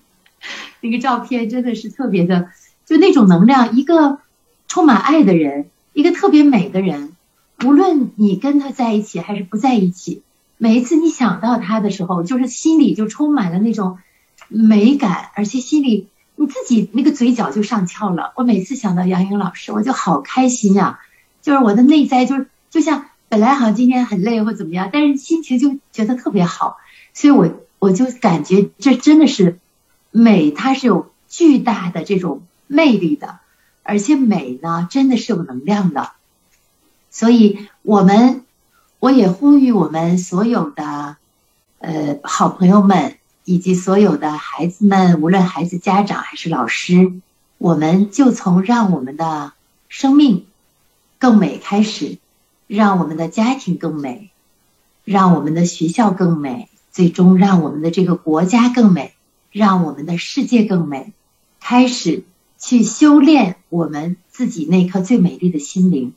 [0.80, 2.50] 那个照片真的是特别的，
[2.86, 4.20] 就那种能量，一个
[4.68, 7.16] 充满爱的人，一个特别美的人，
[7.64, 10.22] 无论你跟他在一起还是不在一起，
[10.56, 13.98] 每一次你想到他的时候，就是心里就充满了那种
[14.46, 16.06] 美感，而且心里
[16.38, 18.32] 你自己那个嘴角就上翘了。
[18.36, 21.00] 我每次想到杨颖老师，我就好开心呀，
[21.42, 23.04] 就是我的内在就是就像。
[23.30, 26.78] 本来好像今天很累或怎么样，但是心情就觉得特别好，
[27.12, 29.58] 所以我我就感觉这真的是
[30.10, 33.38] 美，它是有巨大的这种魅力的，
[33.82, 36.12] 而且美呢真的是有能量的，
[37.10, 38.46] 所以我们
[38.98, 41.18] 我也呼吁我们所有的
[41.80, 43.18] 呃好朋友们
[43.48, 47.14] 以及所有的孩子们，无论孩子家长还是老师，
[47.56, 49.54] 我们就从让我们的
[49.88, 50.44] 生命
[51.18, 52.18] 更美开始。
[52.66, 54.30] 让我们的家庭更美，
[55.02, 59.14] 让我们的学校更美，最终让我们的这个国家更美，
[59.50, 61.14] 让我们的世界更美。
[61.60, 62.24] 开始
[62.58, 66.12] 去修炼我们自己那颗最美丽的心灵，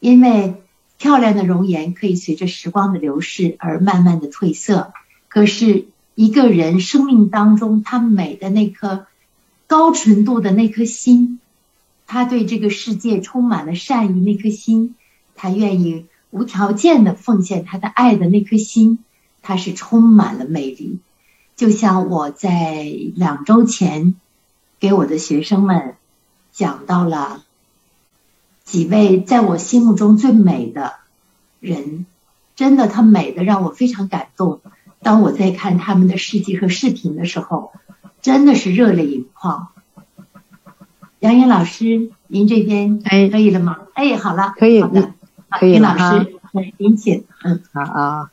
[0.00, 0.60] 因为
[0.98, 4.92] 漂亮的容颜可以随着时光的流逝而慢慢的褪色，
[5.28, 5.86] 可是
[6.16, 9.06] 一个人生命当中他美的那颗
[9.66, 11.40] 高纯度的那颗心，
[12.06, 14.94] 他对这个世界充满了善意那颗心，
[15.34, 18.98] 他愿意无条件的奉献他的爱的那颗心，
[19.42, 21.00] 他是充满了魅力。
[21.54, 22.82] 就像我在
[23.14, 24.14] 两周前
[24.80, 25.96] 给我的学生们
[26.50, 27.44] 讲到了
[28.64, 30.94] 几位在我心目中最美的
[31.60, 32.06] 人，
[32.56, 34.62] 真的，他美的让我非常感动。
[35.02, 37.72] 当我在看他们的事迹和视频的时候。
[38.22, 39.68] 真的是热泪盈眶。
[41.20, 43.78] 杨颖老师，您这边哎可以了吗？
[43.94, 45.12] 哎，好了，可以，好的，
[45.48, 46.36] 可以了老师，
[46.76, 48.30] 您请，嗯，啊啊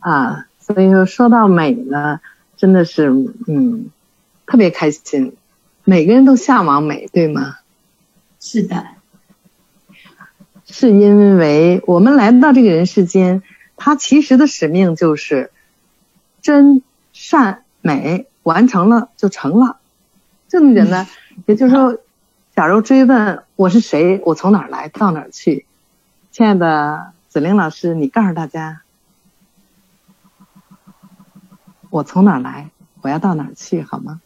[0.00, 0.46] 啊！
[0.60, 2.20] 所以说说到美呢，
[2.58, 3.08] 真的是
[3.46, 3.86] 嗯，
[4.44, 5.34] 特别开心。
[5.84, 7.56] 每个人都向往美，对吗？
[8.40, 8.88] 是的，
[10.66, 13.42] 是因为我们来到这个人世间，
[13.78, 15.50] 他其实的使命就是
[16.44, 16.82] 真
[17.12, 18.28] 善美。
[18.44, 19.78] 完成了就成了，
[20.48, 21.06] 就这么简单。
[21.46, 21.96] 也就是说，
[22.54, 25.64] 假如追问我是谁，我从哪儿来到哪儿去，
[26.30, 28.82] 亲爱的子玲老师，你告诉大家，
[31.88, 32.68] 我从哪儿来，
[33.00, 34.20] 我要到哪儿去，好吗？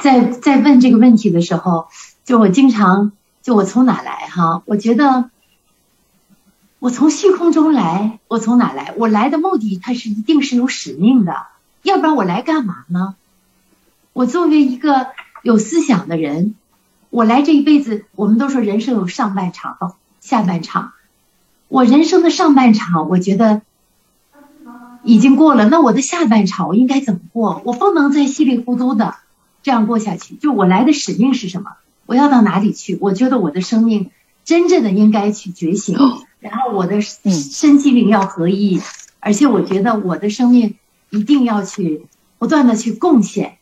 [0.00, 1.88] 在在问这个问题的时候，
[2.24, 3.10] 就我经常
[3.42, 5.28] 就我从哪来哈，我觉得。
[6.84, 8.92] 我从虚空中来，我从哪来？
[8.98, 11.46] 我来的目的，它是一定是有使命的。
[11.82, 13.14] 要不然我来干嘛呢？
[14.12, 15.06] 我作为一个
[15.42, 16.54] 有思想的人，
[17.08, 20.92] 我来这一辈子，我们都说人生有上半场和下半场。
[21.68, 23.62] 我人生的上半场，我觉得
[25.02, 25.66] 已经过了。
[25.70, 27.62] 那我的下半场，我应该怎么过？
[27.64, 29.14] 我不能再稀里糊涂的
[29.62, 30.34] 这样过下去。
[30.34, 31.76] 就我来的使命是什么？
[32.04, 32.98] 我要到哪里去？
[33.00, 34.10] 我觉得我的生命
[34.44, 35.96] 真正的应该去觉醒，
[36.44, 38.80] 然后我的身心灵要合一，
[39.20, 40.76] 而且我觉得我的生命。
[41.10, 42.06] 一定要去
[42.40, 43.58] 不断的去贡献，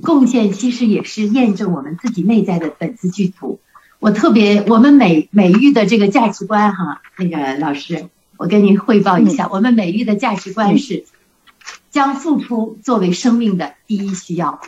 [0.00, 3.60] 贡献其实也是验证我们自己内在的本自具足。
[4.00, 11.04] 我特别我们美美育的这个价值观哈，那个老师，我跟您汇报一下，我们美育的价值观是
[11.92, 14.60] 将付出作为生命的第一需要。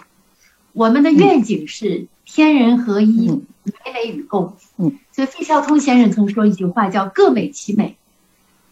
[0.73, 4.57] 我们的愿景是天人合一，美美与共。
[4.77, 7.97] 嗯，所以费孝通先生曾说一句话叫“各美其美”，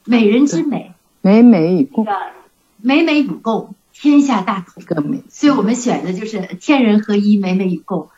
[0.04, 2.06] 美人之美，美美与共。
[2.78, 4.82] 美美与共，天下大同。
[5.28, 8.08] 所以我们选的就是天人合一，美美与共。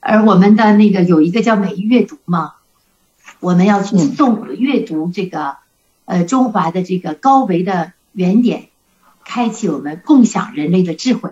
[0.00, 2.54] 而我们的那个有一个叫美阅读嘛，
[3.40, 5.56] 我们要去诵阅读这个
[6.04, 8.68] 呃中华的这个高维的原点，
[9.24, 11.30] 开启我们共享人类的智慧。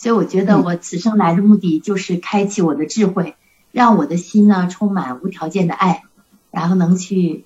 [0.00, 3.36] 所以我觉得我此生来的目的就是开启我的智慧，
[3.70, 6.04] 让我的心呢充满无条件的爱，
[6.50, 7.44] 然后能去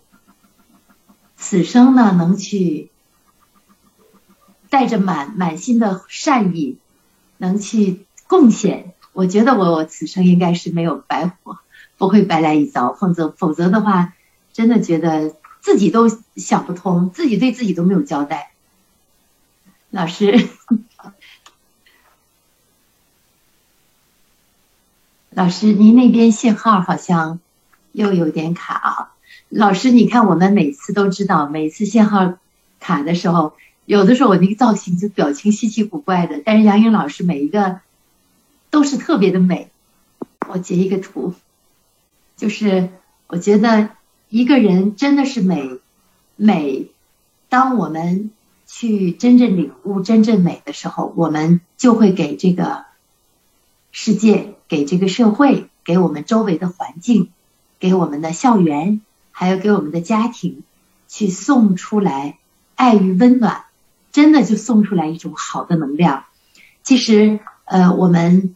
[1.36, 2.90] 此生呢能去。
[4.70, 6.78] 带着满满心的善意，
[7.38, 11.58] 能去贡献，我觉得我我此生应该是没有白活，
[11.96, 12.92] 不会白来一遭。
[12.92, 14.14] 否则否则的话，
[14.52, 18.50] 真的觉得自己都想不通，自己对自己都没有交代。
[19.90, 20.48] 老师，
[25.34, 27.40] 老师，您那边信号好像
[27.90, 29.12] 又有点卡啊。
[29.48, 32.34] 老师，你看我们每次都知道，每次信号
[32.78, 33.54] 卡的时候。
[33.86, 37.80] 有的时候我那个造型就表情稀奇古怪的，但是杨颖老师每一个
[38.70, 39.68] 都是特别的美。
[40.48, 41.34] 我截一个图，
[42.38, 42.88] 就是
[43.26, 43.90] 我觉得
[44.30, 45.68] 一个人真的是美，
[46.36, 46.86] 美。
[47.50, 48.30] 当我们
[48.66, 52.86] 去真正领悟真正美的时候，我们就会给这个
[53.92, 57.30] 世界、给这个社会、给我们周围的环境、
[57.78, 59.00] 给我们的校园，
[59.30, 60.62] 还有给我们的家庭，
[61.08, 62.38] 去送出来
[62.74, 63.64] 爱与温暖。
[64.12, 66.26] 真的就送出来一种好的能量。
[66.84, 68.54] 其实，呃，我们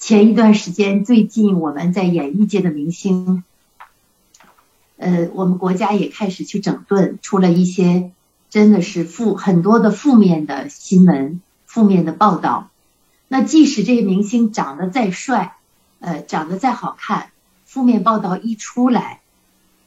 [0.00, 3.44] 前一段时间，最近我们在演艺界的明星，
[4.96, 8.10] 呃，我们国家也开始去整顿，出了一些
[8.50, 12.70] 真的是负很多的负面的新闻、负面的报道。
[13.28, 15.56] 那即使这些明星长得再帅，
[16.00, 17.30] 呃，长得再好看，
[17.64, 19.20] 负面报道一出来，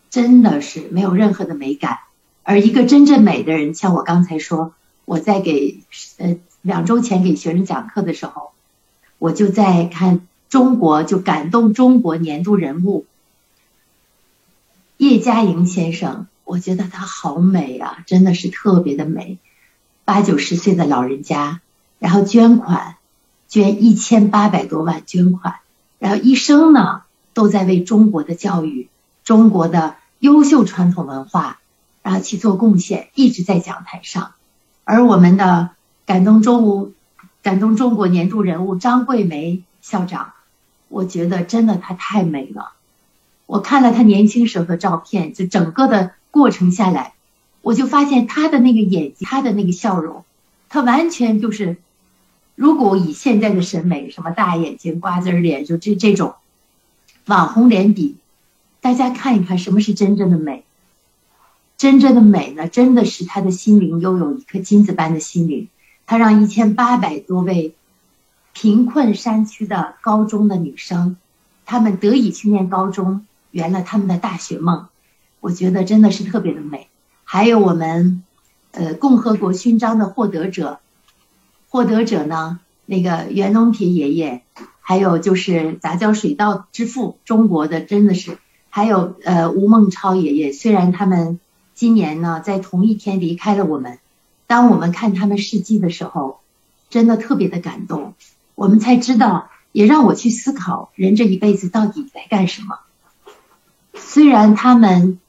[0.09, 1.99] 真的是没有任何的美感。
[2.43, 4.73] 而一个真正美的人，像我刚才说，
[5.05, 5.79] 我在给
[6.17, 8.51] 呃两周前给学生讲课的时候，
[9.19, 13.05] 我就在看中国就感动中国年度人物
[14.97, 19.37] 叶嘉莹先生，我觉得他好美啊，真的是特别的美，
[20.03, 21.61] 八九十岁的老人家，
[21.99, 22.97] 然后捐款
[23.50, 25.56] 捐一千八百多万捐款，
[25.97, 27.02] 然后一生呢
[27.34, 28.88] 都在为中国的教育、
[29.26, 31.58] 中国的优秀传统文化。
[32.02, 34.32] 然后去做贡献，一直在讲台上。
[34.86, 35.72] 而我们的
[36.06, 36.91] 感动中国
[37.43, 40.32] 感动中国年度人物张桂梅校长，
[40.88, 42.72] 我觉得真的她太美了。
[43.45, 47.14] 我看了她年轻时候的照片，就整个的过程下来，
[47.62, 50.24] 我就发现她的那个眼睛，她的那个笑容，
[50.70, 51.78] 她完全就是，
[52.60, 56.36] 如果以现在的审美，什么大眼睛、瓜子脸，就这这种
[57.26, 58.18] 网红脸比，
[58.82, 60.66] 大家看一看什么是真正的美。
[61.78, 65.70] 真正的美呢，真的是她的心灵拥有一颗金子般的心灵。
[66.05, 67.76] 她让一千八百多位
[68.51, 71.16] 贫困山区的高中的女生，
[71.66, 74.88] 她们得以去念高中，圆了他们的大学梦。
[75.39, 76.89] 我觉得真的是特别的美。
[77.24, 78.22] 还有我们，
[78.72, 80.82] 呃，共和国勋章的获得者，
[81.70, 84.41] 获得者呢，那个袁隆平爷爷，
[84.82, 88.38] 还有就是杂交水稻之父，中国的真的是，
[88.70, 91.39] 还有呃吴孟超爷爷，虽然他们。
[91.76, 93.99] 今年呢，在同一天离开了我们。
[94.47, 96.41] 当我们看他们事迹的时候，
[96.89, 98.15] 真的特别的感动。
[98.53, 102.80] 我们才知道，也让我去思考，人这一辈子到底在干什么。
[103.95, 105.22] 虽然他们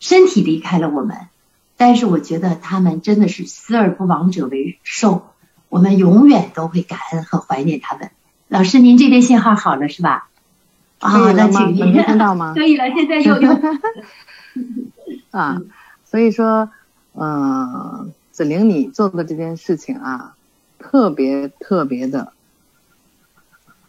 [0.00, 1.28] 身体离开了我们，
[1.76, 5.28] 但是我觉得他们真的是死而不亡者为寿。
[5.68, 8.10] 我们永远都会感恩和怀念他们。
[8.48, 10.28] 老师，您这边信号好了是吧？
[10.98, 12.52] 啊，那请您听到吗？
[12.56, 13.50] 可以了，现在又又。
[15.30, 15.60] 啊，
[16.04, 16.70] 所以说，
[17.12, 20.34] 嗯，子玲你做的这件事情啊，
[20.78, 22.32] 特别特别的，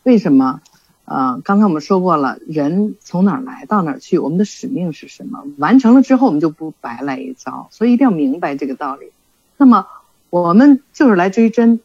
[0.04, 0.62] 为什么？
[1.06, 5.44] 呃，刚才我们说过了，人从哪儿来到哪儿去，我们的使命是什么？
[5.58, 9.12] 完成了之后，我们就不白来一遭，所以一定要明白这个道理。
[9.58, 9.88] 那么，
[10.30, 11.80] 我们就是来追真，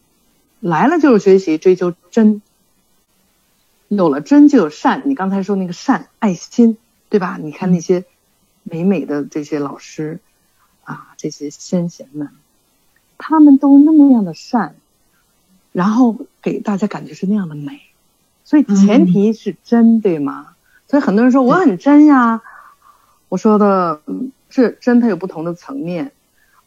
[0.61, 2.43] 来了就是学习追求真，
[3.89, 5.03] 有了真就有善。
[5.07, 6.77] 你刚才说那个善，爱心，
[7.09, 7.39] 对吧？
[7.41, 8.05] 你看那些。
[8.67, 10.21] 美美的这些老师
[10.85, 12.31] 啊，这些先贤们，
[13.19, 14.77] 他们都那么样的善，
[15.73, 17.83] 然后给大家感觉是那样的美，
[18.43, 20.55] 所以前提是真，对吗？
[20.89, 22.41] 所以很多人说我很真呀，
[23.29, 24.01] 我说的
[24.49, 26.13] 是真，它有不同的层面。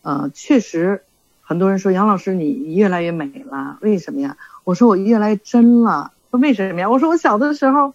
[0.04, 1.04] 呃，确实，
[1.48, 4.38] 很多人说杨老师你越来越美了，为什么呀？
[4.64, 6.90] 我说我越来越真了，说为什么呀？
[6.90, 7.94] 我说我小的时候，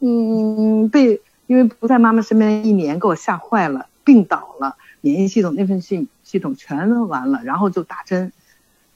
[0.00, 1.20] 嗯，被。
[1.46, 8.32] 因为不在妈妈身边一年，给我吓坏了，病倒了，免疫系统、内分泌系统全都完了，然后就打针。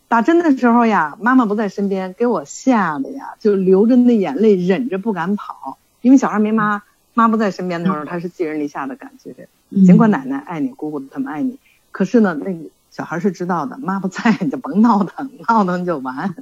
[0.09, 5.76] 打针的时候呀，妈妈不在身边，给我吓得呀，就流着那眼泪，忍着不敢跑。
[6.00, 9.46] 因为小孩没妈，妈不在身边的时候，他是寄人篱下的感觉。
[9.84, 11.59] 尽管奶奶爱你，姑姑他们爱你，
[11.92, 12.61] 可是呢，那个
[12.99, 16.34] 小孩是知道的，妈不在你就甭闹腾，闹腾就完。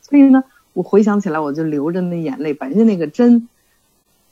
[0.00, 0.42] 所以呢，
[0.72, 3.48] 我回想起来，我就流着那眼泪，把人家那个针。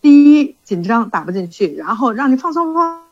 [0.01, 3.03] 第一紧张打不进去，然后让你放松放。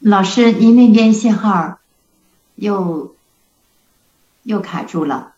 [0.00, 1.78] 老师，您那边信号
[2.56, 3.16] 又
[4.42, 5.32] 又卡住了，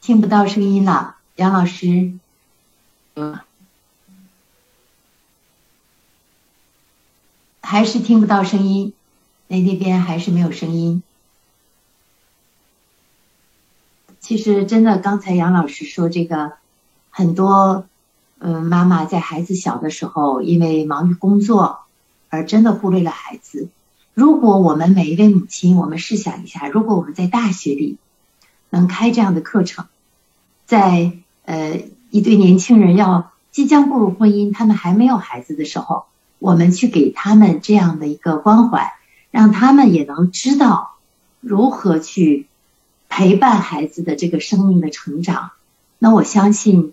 [0.00, 1.16] 听不到声音了。
[1.34, 2.12] 杨老师，
[3.16, 3.40] 嗯，
[7.68, 8.92] 还是听不到声音，
[9.48, 11.02] 那那边还是没有声音。
[14.20, 16.52] 其实真的，刚才杨老师说这个，
[17.10, 17.84] 很多
[18.38, 21.80] 嗯妈妈在孩子小的时候，因为忙于工作，
[22.28, 23.68] 而真的忽略了孩子。
[24.14, 27.98] 如果我们每一位母亲，我们试想一下，如果我们在大学里
[28.70, 29.86] 能开这样的课程，
[30.66, 31.10] 在
[31.44, 36.04] 呃一对年轻人要即将步入婚姻，他们还没有孩子的时候，
[36.38, 38.94] 我们去给他们这样的一个关怀，
[39.30, 40.96] 让他们也能知道
[41.40, 42.46] 如何去。
[43.08, 45.52] 陪伴孩子的这个生命的成长，
[45.98, 46.92] 那我相信，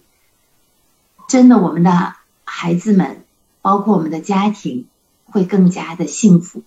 [1.28, 2.16] 真的我们的
[2.46, 3.26] 孩子们，
[3.62, 4.86] 包括我们的家庭，
[5.26, 6.62] 会更加的幸福。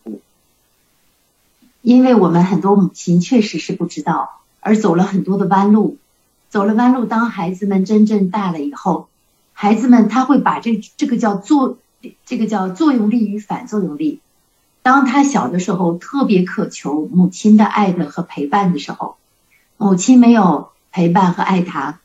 [1.80, 5.96] 因为我们很多母亲确实是不知道，而走了很多的弯路，
[6.50, 7.06] 走了弯路。
[7.06, 9.08] 当孩子们真正大了以后，
[9.52, 11.78] 孩子们他会把这这个叫做，
[12.24, 14.20] 这个叫作用力与反作用力。
[14.82, 19.16] 当他小的时候，特别渴求母亲的爱的和陪伴的时候。
[19.78, 22.00] 母亲没有陪伴和爱他，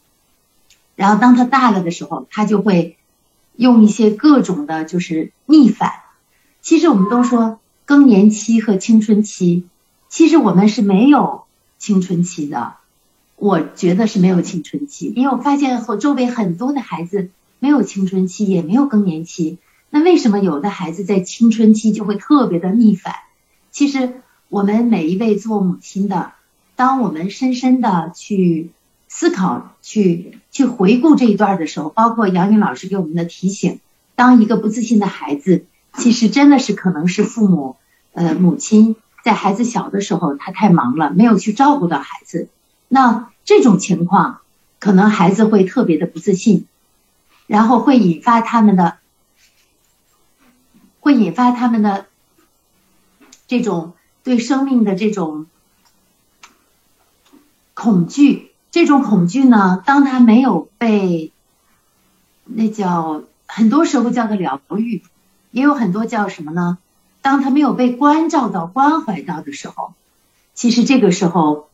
[0.97, 2.97] 然后当他大了的时候，他就会
[3.55, 5.93] 用一些各种的，就是逆反。
[6.61, 9.69] 其实我们都说更年期和青春期，
[10.09, 11.43] 其实我们是没有
[11.77, 12.73] 青春期的。
[13.37, 17.29] 我觉得是没有青春期，因为我发现和周围很多的孩子
[17.59, 19.59] 没有青春期，也没有更年期。
[19.91, 23.13] 那为什么有的孩子在青春期就会特别的逆反？
[23.71, 26.31] 其实我们每一位做母亲的。
[26.77, 28.71] 当我们深深的去
[29.07, 33.79] 思考、去去回顾这一段的时候，包括杨云老师给我们的提醒，
[34.15, 37.75] 当一个不自信的孩子，其实真的是可能是父母
[38.13, 42.47] 呃，母亲在孩子小的时候，他太忙了，没有去照顾到孩子。
[42.87, 44.39] 那这种情况，
[44.79, 46.65] 可能孩子会特别的不自信，
[47.45, 48.97] 然后会引发他们的，
[51.01, 52.05] 会引发他们的
[53.47, 53.91] 这种
[54.23, 55.47] 对生命的这种
[57.73, 58.47] 恐惧。
[58.71, 61.33] 这种恐惧呢，当他没有被，
[62.45, 65.03] 那叫很多时候叫做疗愈，
[65.51, 66.77] 也有很多叫什么呢？
[67.21, 69.93] 当他没有被关照到、关怀到的时候，
[70.53, 71.67] 其实这个时候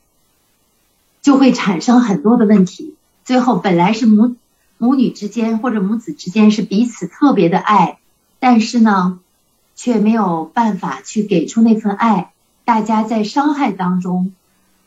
[1.21, 2.95] 就会产生很多的问题。
[3.23, 4.36] 最后，本来是母
[4.80, 7.99] 母女之间或者母子之间是彼此特别的爱，
[8.40, 9.20] 但是呢，
[9.76, 12.32] 却没有办法去给出那份爱。
[12.66, 14.34] 大家在伤害当中，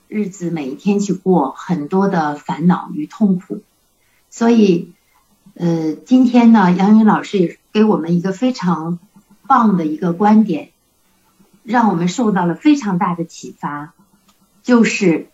[0.09, 3.63] 日子每一天去过，很多的烦恼与痛苦。
[4.31, 4.93] 所以，
[5.55, 8.99] 呃，今天呢，杨云老师也给我们一个非常。
[9.51, 10.71] 棒的一个观点，
[11.65, 13.95] 让我们受到了非常大的启发，
[14.63, 15.27] 就是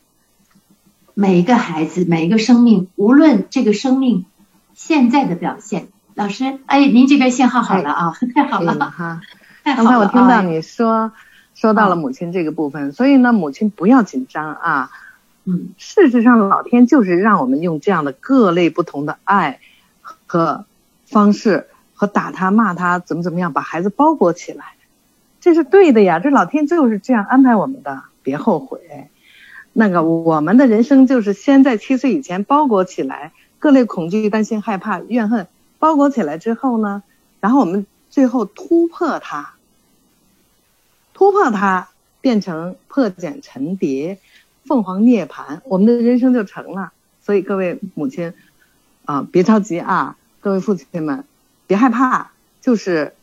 [1.12, 4.24] 每一个孩子、每一个生命，无论这个生命
[4.72, 9.20] 现在的表现，老师，哎，您这边信号好了啊， 太好了哈。
[9.62, 11.12] 刚才我听到你说
[11.54, 14.90] 说到了母亲这个部分，所以呢，母亲不要紧张啊。
[15.44, 19.60] 嗯，事实上，老天就是让我们用这样的各类不同的爱
[20.24, 20.64] 和
[21.04, 21.68] 方式。
[21.98, 24.74] 和打他骂他怎么怎么样，把孩子包裹起来，
[25.40, 26.18] 这是对的呀。
[26.18, 28.80] 这老天就是这样安排我们的，别后悔。
[29.72, 35.46] 那个我们的人生就是先在七岁以前包裹起来，各类恐惧、担心、害怕、怨恨
[35.78, 37.02] 包裹起来之后呢，
[37.40, 39.54] 然后我们最后突破它，
[41.14, 41.88] 突破它
[42.20, 44.18] 变成破茧成蝶、
[44.64, 46.92] 凤凰涅槃，我们的人生就成了。
[47.22, 48.32] 所以各位母亲
[49.04, 51.24] 啊，别着急啊，各位父亲们。
[51.68, 53.14] 别害怕，就是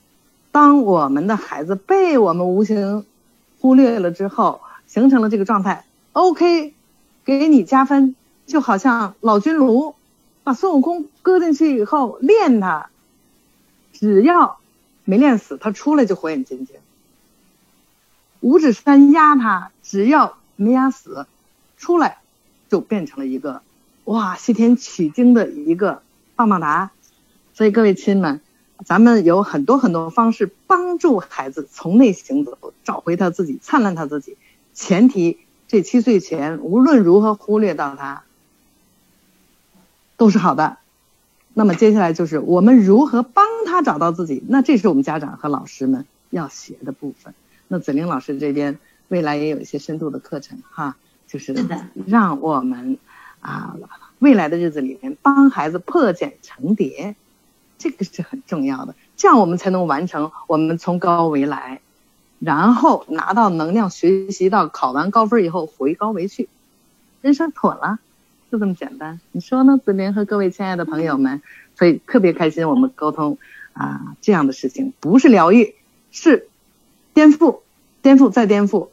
[0.51, 3.06] 当我们的孩子被我们无形
[3.62, 6.74] 忽略了之后，形成了这个状态，OK，
[7.24, 9.95] 给你加分，就好像老君炉
[10.44, 12.89] 把孙悟空搁进去以后练他，
[13.94, 14.60] 只要
[15.06, 16.76] 没练死，他出来就火眼金睛；
[18.41, 21.26] 五指山压他，只要没压死，
[21.78, 22.18] 出来
[22.70, 23.62] 就变成了一个
[24.04, 26.02] 哇西天取经的一个
[26.36, 26.91] 棒棒哒。
[27.54, 28.41] 所以各位亲们，
[28.86, 34.36] 咱们有很多很多方式帮助孩子从内行走，找回他自己，灿烂他自己。
[34.74, 35.38] 前提
[35.68, 38.24] 这七岁前无论如何忽略到他，
[40.24, 40.78] 都是好的。
[41.53, 47.34] 那么接下来就是我们如何帮他找到自己，那这是我们家长和老师们要学的部分。
[47.67, 50.95] 那子玲老师这边未来也有一些深度的课程哈，
[51.28, 51.53] 就是
[52.07, 52.97] 让我们
[53.41, 53.76] 啊
[54.19, 57.17] 未来的日子里面帮孩子破茧成蝶。
[57.78, 61.82] 这个是很重要的，这样我们才能完成我们从高维来，
[62.39, 66.47] 然后拿到能量，学习到考完高分以后回高维去，
[67.19, 67.99] 人生妥了，
[68.54, 69.20] 就这么简单。
[69.32, 71.41] 你说呢，子林和各位亲爱的朋友们？
[71.76, 73.39] 所以特别开心，我们沟通
[73.74, 75.74] 啊这样的事情，不是疗愈，
[76.12, 76.47] 是
[77.16, 77.62] 颠覆，
[78.04, 78.89] 颠覆再颠覆，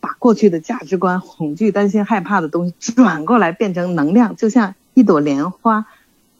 [0.00, 5.86] 把过去的价值观、恐惧、担心、害怕的东西转过来变成能量，就像一朵莲花，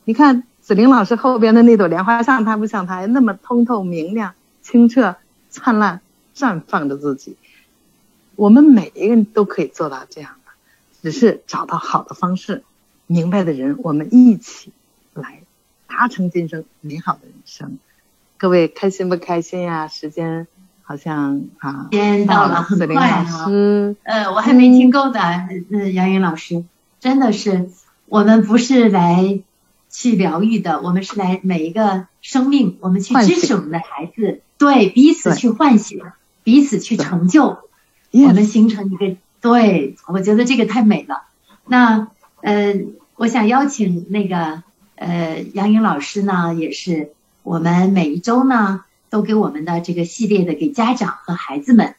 [0.05, 0.43] 你看。
[0.61, 5.17] 子玲老师后边的那朵莲花像她不像她那么通透明亮、清澈、
[5.49, 6.01] 灿烂，
[6.37, 7.37] 绽放着自己。
[8.37, 10.33] 我们每一个人都可以做到这样，
[11.03, 12.63] 只是找到好的方式，
[13.07, 14.73] 明白的人，我们一起
[15.15, 15.43] 来
[15.87, 17.79] 达成今生美好的人生。
[18.39, 19.89] 各位开心不开心呀？
[19.89, 20.47] 时间
[20.83, 23.47] 好像啊，时间到了，很快啊。
[24.05, 26.65] 呃，我还没听够的，呃，杨云老师，
[27.01, 27.71] 真的是
[28.07, 29.41] 我们不是来。
[29.93, 36.01] 去疗愈的，我们是来每一个生命，我们去支持我们的孩子，对彼此去唤醒，
[36.45, 37.59] 彼此去成就，
[38.13, 41.23] 我们形成一个对，我觉得这个太美了。
[41.67, 42.09] 那
[42.43, 42.75] 呃，
[43.17, 44.63] 我想邀请那个
[44.97, 47.13] 呃杨颖老师呢，也是
[47.43, 51.95] 我们每一周呢都给我们的这个系列的给家长和孩子们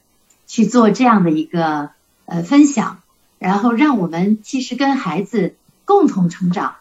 [0.47, 1.89] 去做这样的一个
[2.25, 2.99] 呃分享，
[3.39, 6.75] 然后让我们其实跟孩子共同成长。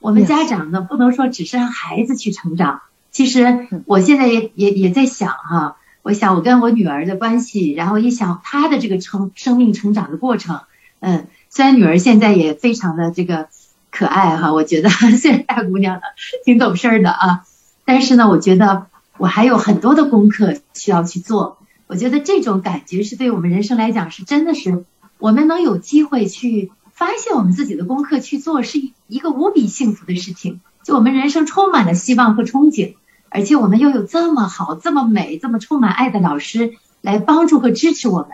[0.00, 2.82] 我们家长呢，不能说只是让孩子去成长。
[3.10, 10.60] 其实我现在也也也在想哈，我想我跟我女儿的关系，然后一想她的这个成生命成长的过程，
[11.00, 13.48] 嗯，虽然女儿现在也非常的这个
[13.90, 16.02] 可爱哈，我觉得 虽然大姑娘了，
[16.44, 17.44] 挺懂事儿的啊，
[17.84, 18.86] 但是呢，我觉得
[19.16, 21.58] 我还有很多的功课需要去做。
[21.86, 24.84] 我觉得这种感觉是对我们人生来讲是真的是，
[25.18, 26.70] 我们能有机会去。
[26.96, 28.78] 发现我们自己的功课去做是
[29.08, 32.94] 一个无比幸福的事情，就我们人生充满了希望和憧憬，
[33.34, 38.28] 而且我们又有这么好、这么美、这么充满爱的老师来帮助和支持我们，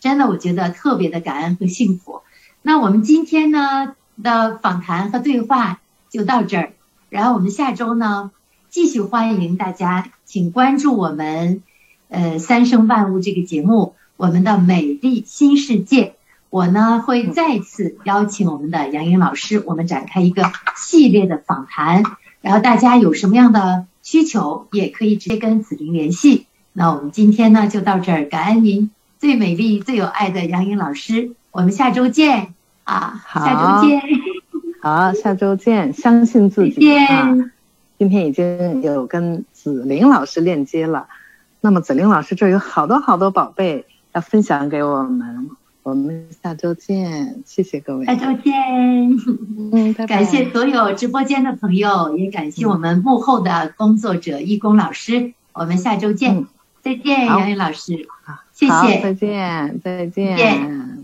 [0.00, 2.22] 真的我觉得特别的感恩和幸福。
[2.62, 6.72] 那我们今天呢的访谈和对话就到这儿，
[7.10, 8.30] 然后我们下周呢
[8.70, 11.62] 继续欢迎大家，请关注我们
[12.08, 16.14] 呃三生万物这个节目，我们的美丽新世界。
[16.48, 22.04] 我呢会再次邀请我们的杨颖老师，我们展开一个系列的访谈。
[22.40, 26.46] 然后大家有什么样的需求，也可以直接跟子玲联系。
[26.72, 32.54] 那我们今天呢就到这儿，感恩您最美丽、最有爱的杨颖老师，我们下周见
[32.84, 33.24] 啊！
[33.34, 34.00] 下周见。
[34.80, 35.92] 好，下周见。
[35.92, 37.34] 相信自己啊！
[37.98, 41.08] 今天已经有跟子玲老师链接了，
[41.60, 45.50] 那么子玲老师这有好多好多宝贝要分享给我们。
[45.86, 48.04] 我们下周见，谢谢各位。
[48.06, 48.52] 下周见，
[49.70, 50.16] 嗯，拜拜。
[50.16, 55.32] 感谢所有直播间的朋友，也感谢我们幕后的工作者义工老师。
[55.52, 56.44] 我们下周见，
[56.82, 58.08] 再见，杨云老师。
[58.24, 60.95] 好，谢谢，再见，再见。